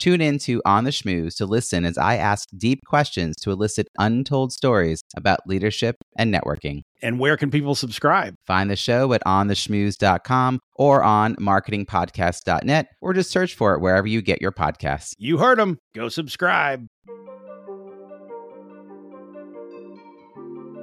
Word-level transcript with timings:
Tune 0.00 0.22
in 0.22 0.38
to 0.40 0.62
On 0.64 0.84
the 0.84 0.90
Schmooze 0.90 1.36
to 1.36 1.44
listen 1.44 1.84
as 1.84 1.98
I 1.98 2.16
ask 2.16 2.48
deep 2.56 2.80
questions 2.86 3.36
to 3.42 3.50
elicit 3.50 3.86
untold 3.98 4.50
stories 4.50 5.02
about 5.14 5.40
leadership 5.46 5.96
and 6.16 6.34
networking. 6.34 6.80
And 7.02 7.20
where 7.20 7.36
can 7.36 7.50
people 7.50 7.74
subscribe? 7.74 8.34
Find 8.46 8.70
the 8.70 8.76
show 8.76 9.12
at 9.12 9.22
ontheschmooze.com 9.24 10.60
or 10.76 11.02
on 11.02 11.36
marketingpodcast.net 11.36 12.86
or 13.02 13.12
just 13.12 13.30
search 13.30 13.54
for 13.54 13.74
it 13.74 13.80
wherever 13.80 14.06
you 14.06 14.22
get 14.22 14.40
your 14.40 14.52
podcasts. 14.52 15.12
You 15.18 15.36
heard 15.36 15.58
them. 15.58 15.78
Go 15.94 16.08
subscribe. 16.08 16.86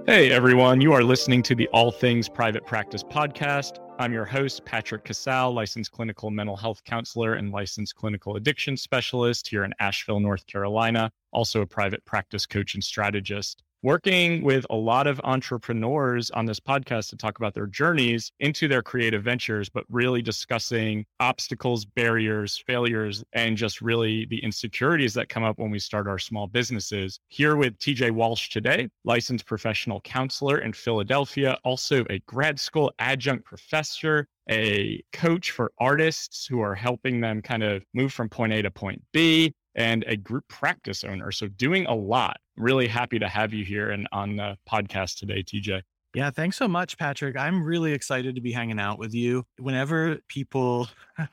Hey 0.09 0.31
everyone, 0.31 0.79
you 0.79 0.93
are 0.93 1.03
listening 1.03 1.43
to 1.43 1.53
the 1.53 1.67
All 1.73 1.91
Things 1.91 2.29
Private 2.29 2.65
Practice 2.65 3.03
podcast. 3.03 3.79
I'm 3.99 4.13
your 4.13 4.23
host, 4.23 4.63
Patrick 4.63 5.03
Casale, 5.03 5.51
licensed 5.51 5.91
clinical 5.91 6.31
mental 6.31 6.55
health 6.55 6.81
counselor 6.85 7.33
and 7.33 7.51
licensed 7.51 7.93
clinical 7.93 8.37
addiction 8.37 8.77
specialist 8.77 9.49
here 9.49 9.65
in 9.65 9.73
Asheville, 9.81 10.21
North 10.21 10.47
Carolina, 10.47 11.11
also 11.33 11.59
a 11.59 11.67
private 11.67 12.05
practice 12.05 12.45
coach 12.45 12.73
and 12.73 12.81
strategist 12.81 13.63
working 13.83 14.43
with 14.43 14.65
a 14.69 14.75
lot 14.75 15.07
of 15.07 15.19
entrepreneurs 15.23 16.31
on 16.31 16.45
this 16.45 16.59
podcast 16.59 17.09
to 17.09 17.15
talk 17.15 17.37
about 17.37 17.53
their 17.53 17.67
journeys 17.67 18.31
into 18.39 18.67
their 18.67 18.81
creative 18.81 19.23
ventures, 19.23 19.69
but 19.69 19.83
really 19.89 20.21
discussing 20.21 21.05
obstacles, 21.19 21.85
barriers, 21.85 22.57
failures, 22.65 23.23
and 23.33 23.57
just 23.57 23.81
really 23.81 24.25
the 24.25 24.43
insecurities 24.43 25.13
that 25.13 25.29
come 25.29 25.43
up 25.43 25.57
when 25.59 25.71
we 25.71 25.79
start 25.79 26.07
our 26.07 26.19
small 26.19 26.47
businesses. 26.47 27.19
Here 27.29 27.55
with 27.55 27.77
TJ 27.79 28.11
Walsh 28.11 28.49
today, 28.49 28.89
licensed 29.03 29.45
professional 29.45 30.01
counselor 30.01 30.59
in 30.59 30.73
Philadelphia, 30.73 31.57
also 31.63 32.05
a 32.09 32.19
grad 32.27 32.59
school 32.59 32.91
adjunct 32.99 33.45
professor 33.45 34.27
a 34.49 35.03
coach 35.11 35.51
for 35.51 35.71
artists 35.77 36.45
who 36.45 36.61
are 36.61 36.75
helping 36.75 37.19
them 37.19 37.41
kind 37.41 37.63
of 37.63 37.83
move 37.93 38.13
from 38.13 38.29
point 38.29 38.53
A 38.53 38.61
to 38.61 38.71
point 38.71 39.01
B, 39.11 39.53
and 39.77 40.03
a 40.07 40.17
group 40.17 40.47
practice 40.49 41.03
owner. 41.03 41.31
So 41.31 41.47
doing 41.47 41.85
a 41.85 41.95
lot. 41.95 42.37
Really 42.57 42.87
happy 42.87 43.19
to 43.19 43.29
have 43.29 43.53
you 43.53 43.63
here 43.63 43.91
and 43.91 44.07
on 44.11 44.35
the 44.35 44.57
podcast 44.69 45.19
today, 45.19 45.43
TJ. 45.43 45.83
Yeah, 46.15 46.31
thanks 46.31 46.57
so 46.57 46.67
much, 46.67 46.97
Patrick. 46.97 47.37
I'm 47.37 47.63
really 47.63 47.93
excited 47.93 48.33
to 48.35 48.41
be 48.41 48.51
hanging 48.51 48.79
out 48.79 48.97
with 48.97 49.13
you. 49.13 49.43
Whenever 49.59 50.17
people 50.29 50.89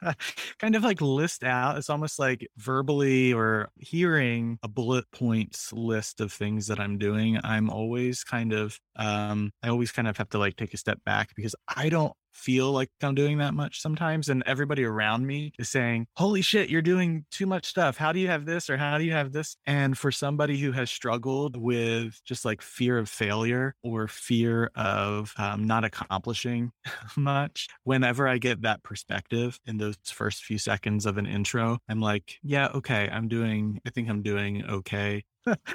kind 0.59 0.77
of 0.77 0.83
like 0.83 1.01
list 1.01 1.42
out, 1.42 1.78
it's 1.78 1.89
almost 1.89 2.19
like 2.19 2.47
verbally 2.59 3.33
or 3.33 3.70
hearing 3.78 4.58
a 4.62 4.69
bullet 4.69 5.06
points 5.11 5.73
list 5.73 6.20
of 6.20 6.33
things 6.33 6.67
that 6.67 6.81
I'm 6.81 6.98
doing. 6.98 7.39
I'm 7.42 7.70
always 7.70 8.25
kind 8.25 8.53
of, 8.53 8.79
um, 8.97 9.53
I 9.62 9.69
always 9.69 9.91
kind 9.91 10.06
of 10.06 10.19
have 10.19 10.29
to 10.31 10.39
like 10.39 10.56
take 10.56 10.75
a 10.75 10.79
step 10.79 10.98
back 11.06 11.34
because 11.34 11.55
I 11.75 11.89
don't 11.89 12.12
feel 12.34 12.72
like 12.72 12.90
I'm 13.02 13.14
doing 13.14 13.38
that 13.38 13.54
much 13.54 13.80
sometimes. 13.80 14.28
And 14.28 14.42
everybody 14.46 14.84
around 14.84 15.27
me 15.27 15.52
is 15.58 15.68
saying, 15.68 16.06
Holy 16.16 16.42
shit, 16.42 16.68
you're 16.68 16.82
doing 16.82 17.24
too 17.30 17.46
much 17.46 17.66
stuff. 17.66 17.96
How 17.96 18.12
do 18.12 18.20
you 18.20 18.28
have 18.28 18.44
this? 18.44 18.68
Or 18.68 18.77
how 18.77 18.98
do 18.98 19.04
you 19.04 19.12
have 19.12 19.32
this? 19.32 19.56
And 19.66 19.96
for 19.96 20.10
somebody 20.10 20.58
who 20.58 20.72
has 20.72 20.90
struggled 20.90 21.56
with 21.56 22.20
just 22.24 22.44
like 22.44 22.62
fear 22.62 22.98
of 22.98 23.08
failure 23.08 23.74
or 23.82 24.08
fear 24.08 24.70
of 24.74 25.32
um, 25.38 25.66
not 25.66 25.84
accomplishing 25.84 26.72
much, 27.16 27.68
whenever 27.84 28.28
I 28.28 28.38
get 28.38 28.62
that 28.62 28.82
perspective 28.82 29.58
in 29.66 29.78
those 29.78 29.96
first 30.05 30.44
few 30.44 30.58
seconds 30.58 31.06
of 31.06 31.18
an 31.18 31.27
intro, 31.27 31.78
I'm 31.88 32.00
like, 32.00 32.38
yeah, 32.42 32.68
okay, 32.74 33.08
I'm 33.10 33.28
doing, 33.28 33.80
I 33.86 33.90
think 33.90 34.08
I'm 34.08 34.22
doing 34.22 34.64
okay. 34.66 35.24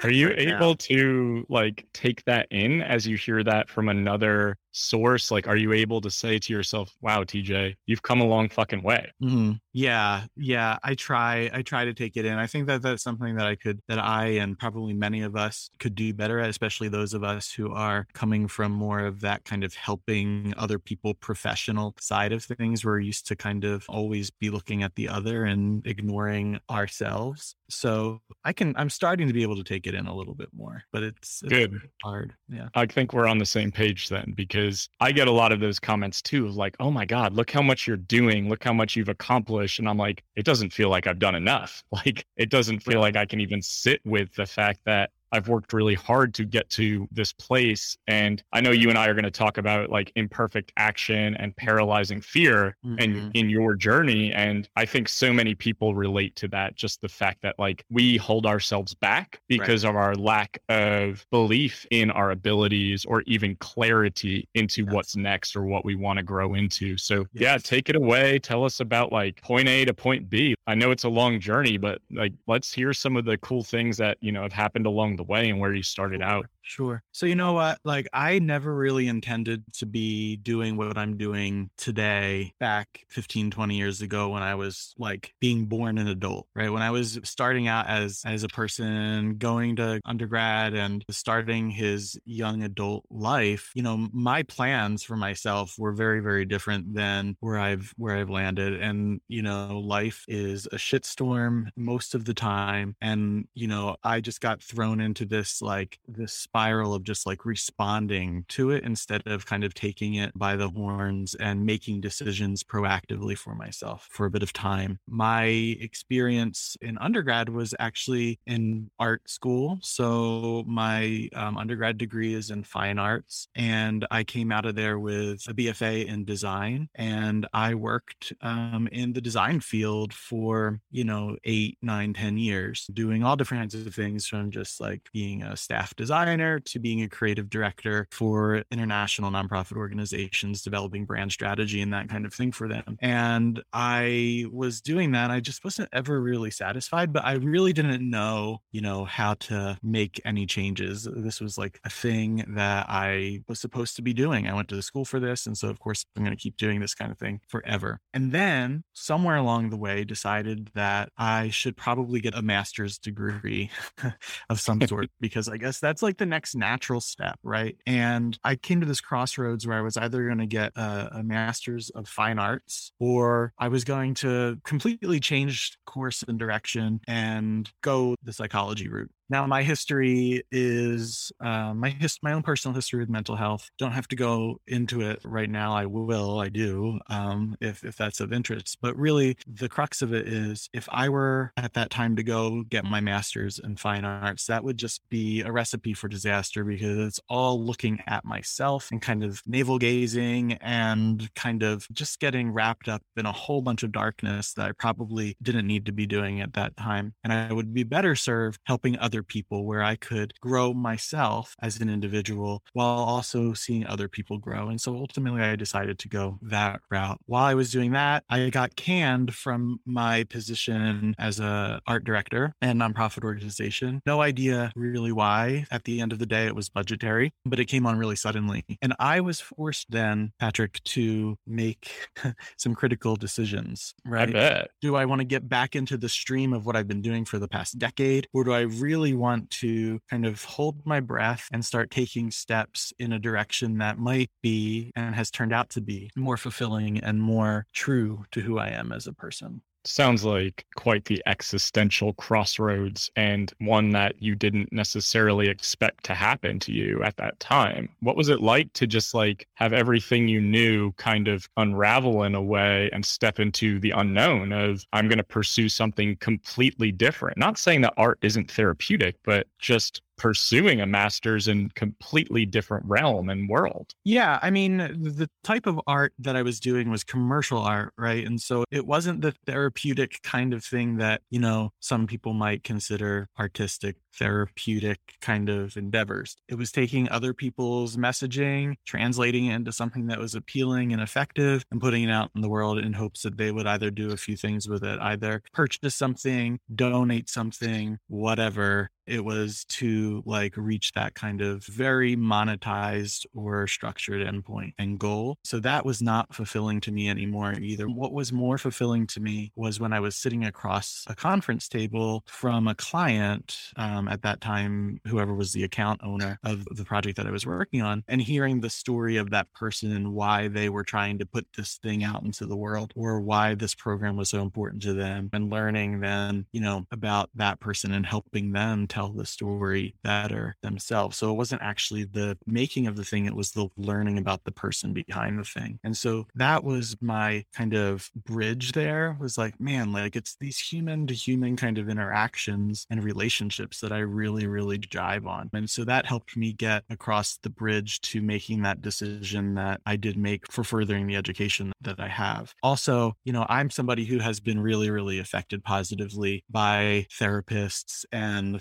Are 0.02 0.10
you 0.10 0.30
able 0.36 0.74
to 0.76 1.46
like 1.48 1.86
take 1.92 2.24
that 2.24 2.48
in 2.50 2.82
as 2.82 3.06
you 3.06 3.16
hear 3.16 3.42
that 3.44 3.68
from 3.68 3.88
another 3.88 4.56
source? 4.72 5.30
Like, 5.30 5.48
are 5.48 5.56
you 5.56 5.72
able 5.72 6.00
to 6.00 6.10
say 6.10 6.38
to 6.38 6.52
yourself, 6.52 6.94
wow, 7.00 7.22
TJ, 7.24 7.74
you've 7.86 8.02
come 8.02 8.20
a 8.20 8.26
long 8.26 8.48
fucking 8.48 8.82
way? 8.82 9.10
Mm-hmm. 9.22 9.52
Yeah. 9.72 10.24
Yeah. 10.36 10.78
I 10.82 10.94
try, 10.94 11.50
I 11.52 11.62
try 11.62 11.84
to 11.84 11.94
take 11.94 12.16
it 12.16 12.24
in. 12.24 12.38
I 12.38 12.46
think 12.46 12.66
that 12.66 12.82
that's 12.82 13.02
something 13.02 13.36
that 13.36 13.46
I 13.46 13.54
could, 13.54 13.80
that 13.88 13.98
I 13.98 14.26
and 14.26 14.58
probably 14.58 14.92
many 14.92 15.22
of 15.22 15.36
us 15.36 15.70
could 15.78 15.94
do 15.94 16.12
better 16.12 16.40
at, 16.40 16.50
especially 16.50 16.88
those 16.88 17.14
of 17.14 17.22
us 17.22 17.52
who 17.52 17.72
are 17.72 18.06
coming 18.12 18.48
from 18.48 18.72
more 18.72 19.00
of 19.00 19.20
that 19.20 19.44
kind 19.44 19.64
of 19.64 19.74
helping 19.74 20.54
other 20.56 20.78
people 20.78 21.14
professional 21.14 21.94
side 22.00 22.32
of 22.32 22.44
things. 22.44 22.84
We're 22.84 23.00
used 23.00 23.26
to 23.28 23.36
kind 23.36 23.64
of 23.64 23.84
always 23.88 24.30
be 24.30 24.50
looking 24.50 24.82
at 24.82 24.94
the 24.94 25.08
other 25.08 25.44
and 25.44 25.86
ignoring 25.86 26.58
ourselves. 26.68 27.54
So 27.68 28.20
I 28.44 28.52
can, 28.52 28.74
I'm 28.76 28.90
starting 28.90 29.28
to 29.28 29.32
be 29.32 29.42
able 29.42 29.56
to 29.56 29.64
take 29.64 29.86
it 29.86 29.94
in 29.94 30.06
a 30.06 30.14
little 30.14 30.34
bit 30.34 30.48
more, 30.52 30.82
but 30.92 31.02
it's, 31.02 31.42
it's 31.42 31.52
good. 31.52 31.78
Hard. 32.02 32.34
Yeah. 32.48 32.68
I 32.74 32.86
think 32.86 33.12
we're 33.12 33.28
on 33.28 33.38
the 33.38 33.46
same 33.46 33.70
page 33.70 34.08
then 34.08 34.34
because 34.36 34.59
I 35.00 35.12
get 35.12 35.28
a 35.28 35.30
lot 35.32 35.52
of 35.52 35.60
those 35.60 35.78
comments 35.78 36.22
too, 36.22 36.48
like, 36.48 36.76
oh 36.80 36.90
my 36.90 37.04
God, 37.04 37.34
look 37.34 37.50
how 37.50 37.62
much 37.62 37.86
you're 37.86 37.96
doing. 37.96 38.48
Look 38.48 38.64
how 38.64 38.72
much 38.72 38.96
you've 38.96 39.08
accomplished. 39.08 39.78
And 39.78 39.88
I'm 39.88 39.98
like, 39.98 40.24
it 40.36 40.44
doesn't 40.44 40.72
feel 40.72 40.88
like 40.88 41.06
I've 41.06 41.18
done 41.18 41.34
enough. 41.34 41.82
Like, 41.92 42.24
it 42.36 42.48
doesn't 42.48 42.80
feel 42.80 43.00
like 43.00 43.16
I 43.16 43.26
can 43.26 43.40
even 43.40 43.60
sit 43.60 44.00
with 44.06 44.32
the 44.34 44.46
fact 44.46 44.80
that 44.86 45.10
I've 45.32 45.48
worked 45.48 45.72
really 45.72 45.94
hard 45.94 46.34
to 46.34 46.44
get 46.44 46.68
to 46.70 47.08
this 47.10 47.32
place. 47.32 47.96
And 48.06 48.42
I 48.52 48.60
know 48.60 48.70
you 48.70 48.88
and 48.88 48.98
I 48.98 49.08
are 49.08 49.14
going 49.14 49.24
to 49.24 49.30
talk 49.30 49.58
about 49.58 49.90
like 49.90 50.12
imperfect 50.16 50.72
action 50.76 51.36
and 51.36 51.54
paralyzing 51.56 52.20
fear 52.20 52.76
mm-hmm. 52.84 52.96
and 52.98 53.36
in 53.36 53.50
your 53.50 53.74
journey. 53.74 54.32
And 54.32 54.68
I 54.76 54.84
think 54.84 55.08
so 55.08 55.32
many 55.32 55.54
people 55.54 55.94
relate 55.94 56.36
to 56.36 56.48
that. 56.48 56.74
Just 56.74 57.00
the 57.00 57.08
fact 57.08 57.42
that 57.42 57.58
like 57.58 57.84
we 57.90 58.16
hold 58.16 58.46
ourselves 58.46 58.94
back 58.94 59.40
because 59.48 59.84
right. 59.84 59.90
of 59.90 59.96
our 59.96 60.14
lack 60.14 60.58
of 60.68 61.24
belief 61.30 61.86
in 61.90 62.10
our 62.10 62.30
abilities 62.30 63.04
or 63.04 63.22
even 63.22 63.56
clarity 63.56 64.48
into 64.54 64.84
yes. 64.84 64.92
what's 64.92 65.16
next 65.16 65.56
or 65.56 65.64
what 65.64 65.84
we 65.84 65.94
want 65.94 66.18
to 66.18 66.22
grow 66.22 66.54
into. 66.54 66.96
So 66.96 67.26
yes. 67.32 67.42
yeah, 67.42 67.58
take 67.58 67.88
it 67.88 67.96
away. 67.96 68.38
Tell 68.38 68.64
us 68.64 68.80
about 68.80 69.12
like 69.12 69.40
point 69.42 69.68
A 69.68 69.84
to 69.84 69.94
point 69.94 70.28
B. 70.28 70.54
I 70.66 70.74
know 70.74 70.90
it's 70.90 71.04
a 71.04 71.08
long 71.08 71.40
journey, 71.40 71.76
but 71.76 72.00
like 72.10 72.32
let's 72.46 72.72
hear 72.72 72.92
some 72.92 73.16
of 73.16 73.24
the 73.24 73.38
cool 73.38 73.62
things 73.62 73.96
that, 73.98 74.18
you 74.20 74.32
know, 74.32 74.42
have 74.42 74.52
happened 74.52 74.86
along 74.86 75.16
the 75.20 75.24
way 75.24 75.50
and 75.50 75.60
where 75.60 75.74
you 75.74 75.82
started 75.82 76.22
out. 76.22 76.46
Sure. 76.62 77.02
So, 77.12 77.26
you 77.26 77.34
know 77.34 77.52
what? 77.52 77.78
Like, 77.84 78.06
I 78.12 78.38
never 78.38 78.74
really 78.74 79.08
intended 79.08 79.64
to 79.74 79.86
be 79.86 80.36
doing 80.36 80.76
what 80.76 80.96
I'm 80.96 81.16
doing 81.16 81.68
today 81.76 82.54
back 82.60 83.04
15, 83.08 83.50
20 83.50 83.76
years 83.76 84.02
ago 84.02 84.28
when 84.28 84.42
I 84.42 84.54
was 84.54 84.94
like 84.96 85.34
being 85.40 85.66
born 85.66 85.98
an 85.98 86.06
adult, 86.06 86.46
right? 86.54 86.70
When 86.70 86.82
I 86.82 86.92
was 86.92 87.18
starting 87.24 87.66
out 87.66 87.88
as, 87.88 88.22
as 88.24 88.44
a 88.44 88.48
person 88.48 89.36
going 89.36 89.76
to 89.76 90.00
undergrad 90.04 90.74
and 90.74 91.04
starting 91.10 91.70
his 91.70 92.18
young 92.24 92.62
adult 92.62 93.04
life, 93.10 93.72
you 93.74 93.82
know, 93.82 94.08
my 94.12 94.44
plans 94.44 95.02
for 95.02 95.16
myself 95.16 95.74
were 95.76 95.92
very, 95.92 96.20
very 96.20 96.44
different 96.44 96.94
than 96.94 97.36
where 97.40 97.58
I've, 97.58 97.92
where 97.96 98.16
I've 98.16 98.30
landed. 98.30 98.80
And, 98.80 99.20
you 99.26 99.42
know, 99.42 99.80
life 99.80 100.24
is 100.28 100.66
a 100.66 100.76
shitstorm 100.76 101.68
most 101.76 102.14
of 102.14 102.24
the 102.24 102.34
time. 102.34 102.94
And, 103.00 103.48
you 103.54 103.66
know, 103.66 103.96
I 104.04 104.20
just 104.20 104.40
got 104.40 104.62
thrown 104.62 105.00
into 105.10 105.24
this, 105.24 105.60
like, 105.60 105.98
this 106.06 106.32
spiral 106.32 106.94
of 106.94 107.02
just 107.02 107.26
like 107.26 107.44
responding 107.44 108.44
to 108.48 108.70
it 108.70 108.84
instead 108.84 109.26
of 109.26 109.44
kind 109.44 109.64
of 109.64 109.74
taking 109.74 110.14
it 110.14 110.30
by 110.38 110.54
the 110.54 110.68
horns 110.68 111.34
and 111.34 111.66
making 111.66 112.00
decisions 112.00 112.62
proactively 112.62 113.36
for 113.36 113.56
myself 113.56 114.08
for 114.12 114.26
a 114.26 114.30
bit 114.30 114.44
of 114.44 114.52
time. 114.52 115.00
My 115.08 115.44
experience 115.88 116.76
in 116.80 116.96
undergrad 116.98 117.48
was 117.48 117.74
actually 117.80 118.38
in 118.46 118.88
art 119.00 119.28
school. 119.28 119.78
So 119.82 120.62
my 120.66 121.28
um, 121.34 121.56
undergrad 121.58 121.98
degree 121.98 122.34
is 122.34 122.50
in 122.50 122.62
fine 122.62 122.98
arts. 123.00 123.48
And 123.56 124.06
I 124.12 124.22
came 124.22 124.52
out 124.52 124.66
of 124.66 124.76
there 124.76 125.00
with 125.00 125.42
a 125.48 125.54
BFA 125.54 126.06
in 126.06 126.24
design. 126.24 126.88
And 126.94 127.48
I 127.52 127.74
worked 127.74 128.32
um, 128.42 128.88
in 128.92 129.12
the 129.12 129.20
design 129.20 129.58
field 129.58 130.14
for, 130.14 130.80
you 130.92 131.02
know, 131.02 131.36
eight, 131.42 131.78
nine, 131.82 132.12
ten 132.14 132.38
years, 132.38 132.86
doing 132.92 133.24
all 133.24 133.36
different 133.36 133.62
kinds 133.62 133.74
of 133.74 133.94
things 133.94 134.26
from 134.26 134.50
just 134.50 134.80
like 134.80 134.99
being 135.12 135.42
a 135.42 135.56
staff 135.56 135.94
designer 135.96 136.10
designer 136.10 136.60
to 136.60 136.78
being 136.78 137.02
a 137.02 137.08
creative 137.08 137.48
director 137.48 138.06
for 138.10 138.64
international 138.70 139.30
nonprofit 139.30 139.76
organizations, 139.76 140.62
developing 140.62 141.04
brand 141.04 141.32
strategy 141.32 141.80
and 141.80 141.92
that 141.92 142.08
kind 142.08 142.26
of 142.26 142.34
thing 142.34 142.52
for 142.52 142.68
them. 142.68 142.96
And 143.00 143.62
I 143.72 144.46
was 144.52 144.80
doing 144.80 145.12
that. 145.12 145.30
I 145.30 145.40
just 145.40 145.64
wasn't 145.64 145.88
ever 145.92 146.20
really 146.20 146.50
satisfied, 146.50 147.12
but 147.12 147.24
I 147.24 147.34
really 147.34 147.72
didn't 147.72 148.08
know, 148.08 148.58
you 148.72 148.80
know, 148.80 149.04
how 149.04 149.34
to 149.34 149.78
make 149.82 150.20
any 150.24 150.46
changes. 150.46 151.08
This 151.10 151.40
was 151.40 151.56
like 151.56 151.80
a 151.84 151.90
thing 151.90 152.44
that 152.56 152.86
I 152.88 153.42
was 153.48 153.60
supposed 153.60 153.96
to 153.96 154.02
be 154.02 154.12
doing. 154.12 154.48
I 154.48 154.54
went 154.54 154.68
to 154.68 154.76
the 154.76 154.82
school 154.82 155.04
for 155.04 155.20
this. 155.20 155.46
And 155.46 155.56
so, 155.56 155.68
of 155.68 155.78
course, 155.78 156.04
I'm 156.16 156.24
going 156.24 156.36
to 156.36 156.42
keep 156.42 156.56
doing 156.56 156.80
this 156.80 156.94
kind 156.94 157.12
of 157.12 157.18
thing 157.18 157.40
forever. 157.48 158.00
And 158.12 158.32
then 158.32 158.82
somewhere 158.92 159.36
along 159.36 159.70
the 159.70 159.76
way, 159.76 160.04
decided 160.04 160.70
that 160.74 161.10
I 161.16 161.50
should 161.50 161.76
probably 161.76 162.20
get 162.20 162.34
a 162.34 162.42
master's 162.42 162.98
degree 162.98 163.70
of 164.50 164.60
some 164.60 164.78
because 165.20 165.48
I 165.48 165.56
guess 165.56 165.80
that's 165.80 166.02
like 166.02 166.18
the 166.18 166.26
next 166.26 166.54
natural 166.54 167.00
step, 167.00 167.38
right? 167.42 167.76
And 167.86 168.38
I 168.44 168.56
came 168.56 168.80
to 168.80 168.86
this 168.86 169.00
crossroads 169.00 169.66
where 169.66 169.78
I 169.78 169.82
was 169.82 169.96
either 169.96 170.24
going 170.24 170.38
to 170.38 170.46
get 170.46 170.72
a, 170.76 171.18
a 171.18 171.22
master's 171.22 171.90
of 171.90 172.08
fine 172.08 172.38
arts 172.38 172.92
or 172.98 173.52
I 173.58 173.68
was 173.68 173.84
going 173.84 174.14
to 174.14 174.58
completely 174.64 175.20
change 175.20 175.76
course 175.86 176.22
and 176.26 176.38
direction 176.38 177.00
and 177.06 177.70
go 177.82 178.16
the 178.22 178.32
psychology 178.32 178.88
route. 178.88 179.10
Now, 179.30 179.46
my 179.46 179.62
history 179.62 180.42
is 180.50 181.30
uh, 181.40 181.72
my 181.72 181.90
his- 181.90 182.18
my 182.20 182.32
own 182.32 182.42
personal 182.42 182.74
history 182.74 182.98
with 182.98 183.08
mental 183.08 183.36
health. 183.36 183.70
Don't 183.78 183.92
have 183.92 184.08
to 184.08 184.16
go 184.16 184.60
into 184.66 185.02
it 185.02 185.20
right 185.24 185.48
now. 185.48 185.72
I 185.72 185.86
will. 185.86 186.40
I 186.40 186.48
do 186.48 186.98
um, 187.08 187.56
if 187.60 187.84
if 187.84 187.96
that's 187.96 188.20
of 188.20 188.32
interest. 188.32 188.78
But 188.82 188.96
really, 188.96 189.36
the 189.46 189.68
crux 189.68 190.02
of 190.02 190.12
it 190.12 190.26
is 190.26 190.68
if 190.72 190.88
I 190.90 191.08
were 191.08 191.52
at 191.56 191.74
that 191.74 191.90
time 191.90 192.16
to 192.16 192.24
go 192.24 192.64
get 192.64 192.84
my 192.84 193.00
master's 193.00 193.60
in 193.60 193.76
fine 193.76 194.04
arts, 194.04 194.46
that 194.46 194.64
would 194.64 194.76
just 194.76 195.00
be 195.10 195.42
a 195.42 195.52
recipe 195.52 195.94
for 195.94 196.08
disaster 196.08 196.64
because 196.64 196.98
it's 196.98 197.20
all 197.28 197.64
looking 197.64 198.02
at 198.08 198.24
myself 198.24 198.88
and 198.90 199.00
kind 199.00 199.22
of 199.22 199.40
navel 199.46 199.78
gazing 199.78 200.54
and 200.54 201.32
kind 201.34 201.62
of 201.62 201.86
just 201.92 202.18
getting 202.18 202.50
wrapped 202.50 202.88
up 202.88 203.02
in 203.16 203.26
a 203.26 203.32
whole 203.32 203.62
bunch 203.62 203.84
of 203.84 203.92
darkness 203.92 204.54
that 204.54 204.66
I 204.66 204.72
probably 204.72 205.36
didn't 205.40 205.66
need 205.68 205.86
to 205.86 205.92
be 205.92 206.06
doing 206.06 206.40
at 206.40 206.54
that 206.54 206.76
time. 206.76 207.14
And 207.22 207.32
I 207.32 207.52
would 207.52 207.72
be 207.72 207.84
better 207.84 208.16
served 208.16 208.60
helping 208.64 208.98
other 208.98 209.19
other 209.20 209.24
people 209.26 209.66
where 209.66 209.82
I 209.82 209.96
could 209.96 210.32
grow 210.40 210.72
myself 210.72 211.54
as 211.60 211.78
an 211.80 211.90
individual 211.90 212.62
while 212.72 212.86
also 212.86 213.52
seeing 213.52 213.86
other 213.86 214.08
people 214.08 214.38
grow. 214.38 214.68
And 214.68 214.80
so 214.80 214.94
ultimately 214.94 215.42
I 215.42 215.56
decided 215.56 215.98
to 215.98 216.08
go 216.08 216.38
that 216.42 216.80
route. 216.90 217.20
While 217.26 217.44
I 217.44 217.54
was 217.54 217.70
doing 217.70 217.92
that, 217.92 218.24
I 218.30 218.48
got 218.48 218.76
canned 218.76 219.34
from 219.34 219.80
my 219.84 220.24
position 220.24 221.14
as 221.18 221.38
a 221.38 221.80
art 221.86 222.04
director 222.04 222.54
and 222.62 222.80
nonprofit 222.80 223.24
organization. 223.24 224.00
No 224.06 224.22
idea 224.22 224.72
really 224.74 225.12
why. 225.12 225.66
At 225.70 225.84
the 225.84 226.00
end 226.00 226.12
of 226.12 226.18
the 226.18 226.26
day, 226.26 226.46
it 226.46 226.56
was 226.56 226.70
budgetary, 226.70 227.32
but 227.44 227.60
it 227.60 227.66
came 227.66 227.86
on 227.86 227.98
really 227.98 228.16
suddenly. 228.16 228.64
And 228.80 228.94
I 228.98 229.20
was 229.20 229.40
forced 229.40 229.90
then, 229.90 230.32
Patrick, 230.40 230.82
to 230.84 231.36
make 231.46 232.08
some 232.56 232.74
critical 232.74 233.16
decisions, 233.16 233.94
right? 234.06 234.30
I 234.30 234.32
bet. 234.32 234.70
Do 234.80 234.96
I 234.96 235.04
want 235.04 235.20
to 235.20 235.26
get 235.26 235.46
back 235.46 235.76
into 235.76 235.98
the 235.98 236.08
stream 236.08 236.54
of 236.54 236.64
what 236.64 236.74
I've 236.74 236.88
been 236.88 237.02
doing 237.02 237.26
for 237.26 237.38
the 237.38 237.48
past 237.48 237.78
decade? 237.78 238.26
Or 238.32 238.44
do 238.44 238.52
I 238.52 238.60
really 238.60 239.09
really 239.10 239.20
want 239.20 239.50
to 239.50 239.98
kind 240.08 240.24
of 240.24 240.42
hold 240.44 240.76
my 240.84 241.00
breath 241.00 241.48
and 241.52 241.64
start 241.64 241.90
taking 241.90 242.30
steps 242.30 242.92
in 242.98 243.12
a 243.12 243.18
direction 243.18 243.78
that 243.78 243.98
might 243.98 244.30
be 244.42 244.92
and 244.94 245.14
has 245.14 245.30
turned 245.30 245.52
out 245.52 245.70
to 245.70 245.80
be 245.80 246.10
more 246.16 246.36
fulfilling 246.36 246.98
and 246.98 247.20
more 247.20 247.66
true 247.72 248.24
to 248.30 248.40
who 248.40 248.58
I 248.58 248.68
am 248.68 248.92
as 248.92 249.06
a 249.06 249.12
person 249.12 249.62
sounds 249.84 250.24
like 250.24 250.66
quite 250.76 251.04
the 251.04 251.22
existential 251.26 252.12
crossroads 252.14 253.10
and 253.16 253.52
one 253.58 253.90
that 253.90 254.20
you 254.20 254.34
didn't 254.34 254.72
necessarily 254.72 255.48
expect 255.48 256.04
to 256.04 256.14
happen 256.14 256.58
to 256.60 256.72
you 256.72 257.02
at 257.02 257.16
that 257.16 257.38
time. 257.40 257.88
What 258.00 258.16
was 258.16 258.28
it 258.28 258.40
like 258.40 258.72
to 258.74 258.86
just 258.86 259.14
like 259.14 259.46
have 259.54 259.72
everything 259.72 260.28
you 260.28 260.40
knew 260.40 260.92
kind 260.92 261.28
of 261.28 261.48
unravel 261.56 262.24
in 262.24 262.34
a 262.34 262.42
way 262.42 262.90
and 262.92 263.04
step 263.04 263.40
into 263.40 263.78
the 263.80 263.90
unknown 263.90 264.52
of 264.52 264.84
I'm 264.92 265.08
going 265.08 265.18
to 265.18 265.24
pursue 265.24 265.68
something 265.68 266.16
completely 266.16 266.92
different? 266.92 267.38
Not 267.38 267.58
saying 267.58 267.80
that 267.82 267.94
art 267.96 268.18
isn't 268.22 268.50
therapeutic, 268.50 269.16
but 269.24 269.46
just 269.58 270.02
pursuing 270.20 270.82
a 270.82 270.86
master's 270.86 271.48
in 271.48 271.70
completely 271.70 272.44
different 272.44 272.84
realm 272.84 273.30
and 273.30 273.48
world. 273.48 273.94
Yeah, 274.04 274.38
I 274.42 274.50
mean, 274.50 274.76
the 274.76 275.30
type 275.42 275.66
of 275.66 275.80
art 275.86 276.12
that 276.18 276.36
I 276.36 276.42
was 276.42 276.60
doing 276.60 276.90
was 276.90 277.02
commercial 277.02 277.58
art, 277.58 277.94
right? 277.96 278.26
And 278.26 278.38
so 278.38 278.64
it 278.70 278.86
wasn't 278.86 279.22
the 279.22 279.32
therapeutic 279.46 280.20
kind 280.22 280.52
of 280.52 280.62
thing 280.62 280.98
that, 280.98 281.22
you 281.30 281.40
know, 281.40 281.70
some 281.80 282.06
people 282.06 282.34
might 282.34 282.62
consider 282.64 283.28
artistic 283.38 283.96
therapeutic 284.18 284.98
kind 285.20 285.48
of 285.48 285.76
endeavors. 285.76 286.36
It 286.48 286.56
was 286.56 286.72
taking 286.72 287.08
other 287.08 287.32
people's 287.32 287.96
messaging, 287.96 288.74
translating 288.84 289.46
it 289.46 289.54
into 289.54 289.72
something 289.72 290.08
that 290.08 290.18
was 290.18 290.34
appealing 290.34 290.92
and 290.92 291.00
effective, 291.00 291.64
and 291.70 291.80
putting 291.80 292.04
it 292.04 292.10
out 292.10 292.30
in 292.34 292.42
the 292.42 292.48
world 292.48 292.78
in 292.78 292.92
hopes 292.92 293.22
that 293.22 293.38
they 293.38 293.50
would 293.50 293.66
either 293.66 293.90
do 293.90 294.10
a 294.10 294.16
few 294.16 294.36
things 294.36 294.68
with 294.68 294.84
it, 294.84 294.98
either 295.00 295.42
purchase 295.52 295.94
something, 295.94 296.58
donate 296.74 297.30
something, 297.30 297.98
whatever, 298.08 298.90
it 299.10 299.24
was 299.24 299.64
to 299.64 300.22
like 300.24 300.56
reach 300.56 300.92
that 300.92 301.14
kind 301.14 301.40
of 301.40 301.64
very 301.64 302.16
monetized 302.16 303.26
or 303.34 303.66
structured 303.66 304.26
endpoint 304.26 304.72
and 304.78 304.98
goal. 304.98 305.36
So 305.44 305.58
that 305.60 305.84
was 305.84 306.00
not 306.00 306.34
fulfilling 306.34 306.80
to 306.82 306.92
me 306.92 307.08
anymore 307.08 307.54
either. 307.54 307.88
What 307.88 308.12
was 308.12 308.32
more 308.32 308.56
fulfilling 308.56 309.06
to 309.08 309.20
me 309.20 309.52
was 309.56 309.80
when 309.80 309.92
I 309.92 310.00
was 310.00 310.14
sitting 310.14 310.44
across 310.44 311.04
a 311.08 311.14
conference 311.14 311.68
table 311.68 312.22
from 312.26 312.68
a 312.68 312.74
client 312.74 313.58
um, 313.76 314.06
at 314.08 314.22
that 314.22 314.40
time, 314.40 315.00
whoever 315.06 315.34
was 315.34 315.52
the 315.52 315.64
account 315.64 316.00
owner 316.04 316.38
of 316.44 316.64
the 316.70 316.84
project 316.84 317.16
that 317.16 317.26
I 317.26 317.30
was 317.30 317.46
working 317.46 317.82
on, 317.82 318.04
and 318.06 318.22
hearing 318.22 318.60
the 318.60 318.70
story 318.70 319.16
of 319.16 319.30
that 319.30 319.52
person 319.52 319.92
and 319.92 320.12
why 320.12 320.48
they 320.48 320.68
were 320.68 320.84
trying 320.84 321.18
to 321.18 321.26
put 321.26 321.46
this 321.56 321.78
thing 321.82 322.04
out 322.04 322.22
into 322.22 322.46
the 322.46 322.56
world 322.56 322.92
or 322.94 323.20
why 323.20 323.54
this 323.54 323.74
program 323.74 324.16
was 324.16 324.30
so 324.30 324.40
important 324.40 324.82
to 324.82 324.92
them 324.92 325.30
and 325.32 325.50
learning 325.50 326.00
then, 326.00 326.46
you 326.52 326.60
know, 326.60 326.86
about 326.92 327.30
that 327.34 327.58
person 327.60 327.92
and 327.92 328.06
helping 328.06 328.52
them 328.52 328.86
tell 328.86 328.99
tell 329.00 329.12
the 329.12 329.24
story 329.24 329.94
better 330.04 330.56
themselves. 330.62 331.16
So 331.16 331.30
it 331.30 331.34
wasn't 331.34 331.62
actually 331.62 332.04
the 332.04 332.36
making 332.46 332.86
of 332.86 332.96
the 332.96 333.04
thing, 333.04 333.24
it 333.24 333.34
was 333.34 333.52
the 333.52 333.68
learning 333.76 334.18
about 334.18 334.44
the 334.44 334.52
person 334.52 334.92
behind 334.92 335.38
the 335.38 335.44
thing. 335.44 335.78
And 335.84 335.96
so 335.96 336.26
that 336.34 336.62
was 336.64 336.96
my 337.00 337.44
kind 337.54 337.74
of 337.74 338.10
bridge 338.14 338.72
there 338.72 339.16
was 339.18 339.38
like, 339.38 339.58
man, 339.58 339.92
like 339.92 340.16
it's 340.16 340.36
these 340.38 340.58
human 340.58 341.06
to 341.06 341.14
human 341.14 341.56
kind 341.56 341.78
of 341.78 341.88
interactions 341.88 342.86
and 342.90 343.02
relationships 343.02 343.80
that 343.80 343.92
I 343.92 344.00
really, 344.00 344.46
really 344.46 344.78
jive 344.78 345.26
on. 345.26 345.48
And 345.54 345.68
so 345.68 345.84
that 345.84 346.04
helped 346.06 346.36
me 346.36 346.52
get 346.52 346.84
across 346.90 347.38
the 347.42 347.50
bridge 347.50 348.00
to 348.02 348.20
making 348.20 348.62
that 348.62 348.82
decision 348.82 349.54
that 349.54 349.80
I 349.86 349.96
did 349.96 350.18
make 350.18 350.50
for 350.52 350.62
furthering 350.62 351.06
the 351.06 351.16
education 351.16 351.72
that 351.80 352.00
I 352.00 352.08
have. 352.08 352.54
Also, 352.62 353.16
you 353.24 353.32
know, 353.32 353.46
I'm 353.48 353.70
somebody 353.70 354.04
who 354.04 354.18
has 354.18 354.40
been 354.40 354.60
really, 354.60 354.90
really 354.90 355.18
affected 355.18 355.64
positively 355.64 356.44
by 356.50 357.06
therapists 357.18 358.04
and 358.12 358.56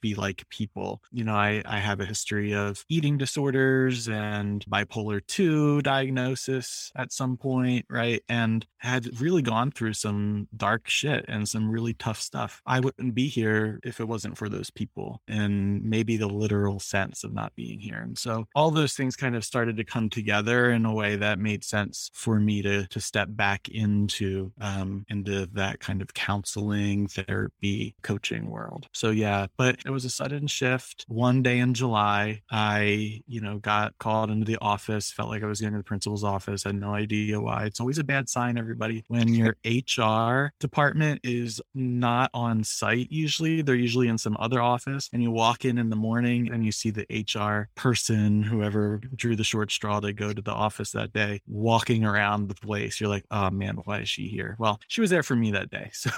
be 0.00 0.14
like 0.14 0.48
people. 0.50 1.00
You 1.12 1.24
know, 1.24 1.34
I, 1.34 1.62
I 1.64 1.78
have 1.78 2.00
a 2.00 2.04
history 2.06 2.54
of 2.54 2.84
eating 2.88 3.18
disorders 3.18 4.08
and 4.08 4.64
bipolar 4.66 5.26
2 5.26 5.82
diagnosis 5.82 6.90
at 6.96 7.12
some 7.12 7.36
point, 7.36 7.86
right? 7.88 8.22
And 8.28 8.66
had 8.78 9.20
really 9.20 9.42
gone 9.42 9.70
through 9.70 9.92
some 9.94 10.48
dark 10.56 10.88
shit 10.88 11.24
and 11.28 11.48
some 11.48 11.70
really 11.70 11.94
tough 11.94 12.20
stuff. 12.20 12.62
I 12.66 12.80
wouldn't 12.80 13.14
be 13.14 13.28
here 13.28 13.80
if 13.84 14.00
it 14.00 14.08
wasn't 14.08 14.38
for 14.38 14.48
those 14.48 14.70
people 14.70 15.20
and 15.28 15.82
maybe 15.82 16.16
the 16.16 16.28
literal 16.28 16.78
sense 16.80 17.24
of 17.24 17.32
not 17.32 17.54
being 17.56 17.80
here. 17.80 17.98
And 17.98 18.16
so 18.16 18.46
all 18.54 18.70
those 18.70 18.94
things 18.94 19.16
kind 19.16 19.36
of 19.36 19.44
started 19.44 19.76
to 19.76 19.84
come 19.84 20.08
together 20.10 20.70
in 20.70 20.84
a 20.84 20.94
way 20.94 21.16
that 21.16 21.38
made 21.38 21.64
sense 21.64 22.10
for 22.14 22.38
me 22.38 22.62
to 22.62 22.86
to 22.88 23.00
step 23.00 23.28
back 23.30 23.68
into 23.68 24.52
um 24.60 25.04
into 25.08 25.46
that 25.52 25.80
kind 25.80 26.02
of 26.02 26.14
counseling, 26.14 27.06
therapy, 27.08 27.94
coaching 28.02 28.48
world. 28.48 28.86
So 28.92 29.10
yeah, 29.10 29.46
but 29.58 29.80
it 29.84 29.90
was 29.90 30.04
a 30.04 30.10
sudden 30.10 30.46
shift. 30.46 31.04
One 31.08 31.42
day 31.42 31.58
in 31.58 31.74
July, 31.74 32.42
I, 32.50 33.22
you 33.26 33.40
know, 33.40 33.58
got 33.58 33.98
called 33.98 34.30
into 34.30 34.46
the 34.46 34.56
office, 34.60 35.10
felt 35.10 35.28
like 35.28 35.42
I 35.42 35.46
was 35.46 35.60
going 35.60 35.72
to 35.72 35.78
the 35.78 35.84
principal's 35.84 36.22
office, 36.22 36.62
had 36.62 36.76
no 36.76 36.94
idea 36.94 37.40
why. 37.40 37.64
It's 37.64 37.80
always 37.80 37.98
a 37.98 38.04
bad 38.04 38.28
sign, 38.28 38.56
everybody, 38.56 39.04
when 39.08 39.34
your 39.34 39.56
HR 39.66 40.52
department 40.60 41.20
is 41.24 41.60
not 41.74 42.30
on 42.32 42.62
site 42.62 43.10
usually. 43.10 43.60
They're 43.62 43.74
usually 43.74 44.06
in 44.06 44.16
some 44.16 44.36
other 44.38 44.62
office. 44.62 45.10
And 45.12 45.22
you 45.22 45.32
walk 45.32 45.64
in 45.64 45.76
in 45.76 45.90
the 45.90 45.96
morning 45.96 46.50
and 46.52 46.64
you 46.64 46.70
see 46.70 46.90
the 46.90 47.06
HR 47.10 47.68
person, 47.74 48.44
whoever 48.44 49.00
drew 49.16 49.34
the 49.34 49.44
short 49.44 49.72
straw 49.72 49.98
to 49.98 50.12
go 50.12 50.32
to 50.32 50.40
the 50.40 50.52
office 50.52 50.92
that 50.92 51.12
day, 51.12 51.40
walking 51.48 52.04
around 52.04 52.48
the 52.48 52.54
place. 52.54 53.00
You're 53.00 53.10
like, 53.10 53.24
oh 53.32 53.50
man, 53.50 53.78
why 53.84 54.00
is 54.00 54.08
she 54.08 54.28
here? 54.28 54.54
Well, 54.60 54.80
she 54.86 55.00
was 55.00 55.10
there 55.10 55.24
for 55.24 55.34
me 55.34 55.50
that 55.52 55.70
day. 55.70 55.90
So 55.98 56.10